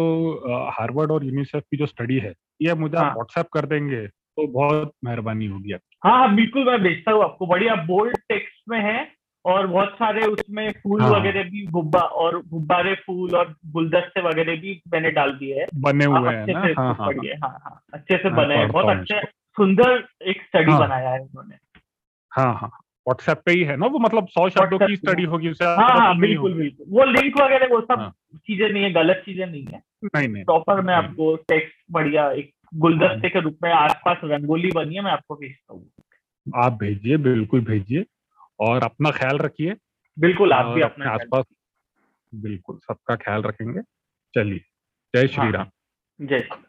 हार्वर्ड 0.80 1.12
और 1.12 1.26
यूनिसेफ 1.26 1.64
की 1.64 1.78
जो 1.78 1.86
स्टडी 1.86 2.18
है 2.20 2.34
ये 2.62 2.74
मुझे 2.74 2.98
आप 2.98 3.04
हाँ। 3.04 3.14
व्हाट्सएप 3.14 3.48
कर 3.54 3.66
देंगे 3.66 4.06
तो 4.08 4.48
बहुत 4.48 4.92
मेहरबानी 5.06 5.46
होगी 5.46 5.74
आपकी। 5.74 5.98
हाँ 6.04 6.18
हाँ 6.20 6.36
बिल्कुल 6.36 6.66
मैं 6.66 6.80
भेजता 6.82 7.12
हूँ 7.12 7.24
आपको। 7.24 7.46
बढ़िया 7.46 7.76
बोल्ड 7.86 8.18
टेक्स्ट 8.30 8.70
में 8.70 8.80
है 8.80 9.08
और 9.46 9.68
बहुत 9.68 9.90
सारे 9.90 10.26
उसमें 10.26 10.72
फूल 10.84 11.02
हाँ। 11.02 11.10
वगैरह 11.12 11.44
भी 11.44 11.66
गुब्बा 11.68 12.00
और 12.00 12.42
गुब्बारे 12.48 12.94
फूल 12.96 13.36
और 13.36 13.56
गुलदस्ते 13.68 14.22
वगैरह 14.22 14.56
भी 14.56 14.82
मैंने 14.94 15.12
डाल 15.12 15.32
दिए 15.32 15.60
हैं। 15.60 15.68
बने 15.82 16.06
हुए 16.06 16.34
हैं 16.34 16.42
अच्छे 16.42 16.54
ना? 16.54 16.66
से 16.66 16.72
हाँ 16.72 16.94
हाँ 16.96 17.08
हाँ। 17.08 17.60
हाँ 17.64 17.82
अच्छे 17.94 18.18
से 18.18 18.30
हाँ, 18.30 18.38
बने 18.38 18.56
हैं 18.56 18.68
बहुत 18.72 18.86
हूँ 18.86 18.94
अच्छे 18.96 19.22
सुंदर 19.58 20.04
एक 20.22 20.42
स्टडी 20.42 20.72
हाँ। 20.72 20.80
बनाया 20.80 21.10
है 21.10 21.20
उन्होंने। 21.20 21.56
हाँ 22.34 22.54
हाँ। 22.54 22.70
व्हाट्सएप 23.08 23.42
पे 23.46 23.52
ही 23.52 23.64
है 23.64 23.76
ना 23.78 23.86
वो 23.86 24.00
मतलब 24.00 24.28
सौ 24.28 24.50
शब्दों 24.50 24.78
की 24.80 24.96
स्टडी 24.96 25.24
होगी 25.24 25.50
उससे 25.50 25.66
हाँ 25.66 25.90
हाँ 26.00 26.18
बिल्कुल 26.20 26.54
बिल्कुल। 26.54 26.86
वो 26.90 27.04
लिंक 27.04 27.38
वगैरह 27.42 27.68
वो 27.68 27.82
सब 27.82 28.00
हाँ। 28.00 28.14
चीज़ें 28.38 28.70
नहीं 28.70 28.84
है 28.84 28.92
गलत 28.92 29.22
चीज़ें 29.26 29.46
नहीं 29.46 29.66
है। 29.66 29.82
नहीं 30.06 30.28
नहीं। 30.28 30.44
प्रॉपर 30.44 30.82
मैं 30.82 30.96
आपको 30.96 31.36
टेक्स्ट 31.36 31.76
बढ़िया 31.92 32.32
एक 32.32 32.52
गुलदस्ते 32.76 33.30
के 33.30 33.40
रूप 33.40 33.58
में 33.64 33.72
आसपास 33.72 34.18
रंगोली 34.24 34.72
बनी 34.72 34.96
है 34.96 35.02
मैं 35.02 35.12
आपको 35.12 35.36
भेजता 35.36 35.74
हूँ। 35.74 35.90
आप 36.56 36.74
भेजिए 36.74 37.18
बिल्कुल 37.18 37.62
भेजिए। 37.62 38.06
और 38.60 38.84
अपना 38.84 39.12
ख्याल 39.12 39.38
रखिए। 39.38 39.76
बिल्कुल 40.20 40.54
आप 40.54 40.66
भी 40.66 40.82
अपने 40.82 41.06
आसपास 41.06 41.46
बिल्कुल 42.34 42.78
सबका 42.78 43.16
ख्याल 43.16 43.42
रखेंगे। 43.42 43.82
चलिए 44.34 44.60
जय 45.14 45.28
श्री 45.28 45.44
हाँ। 45.44 45.52
राम 45.52 45.68
जय 46.20 46.40
श्री 46.40 46.48
राम। 46.50 46.64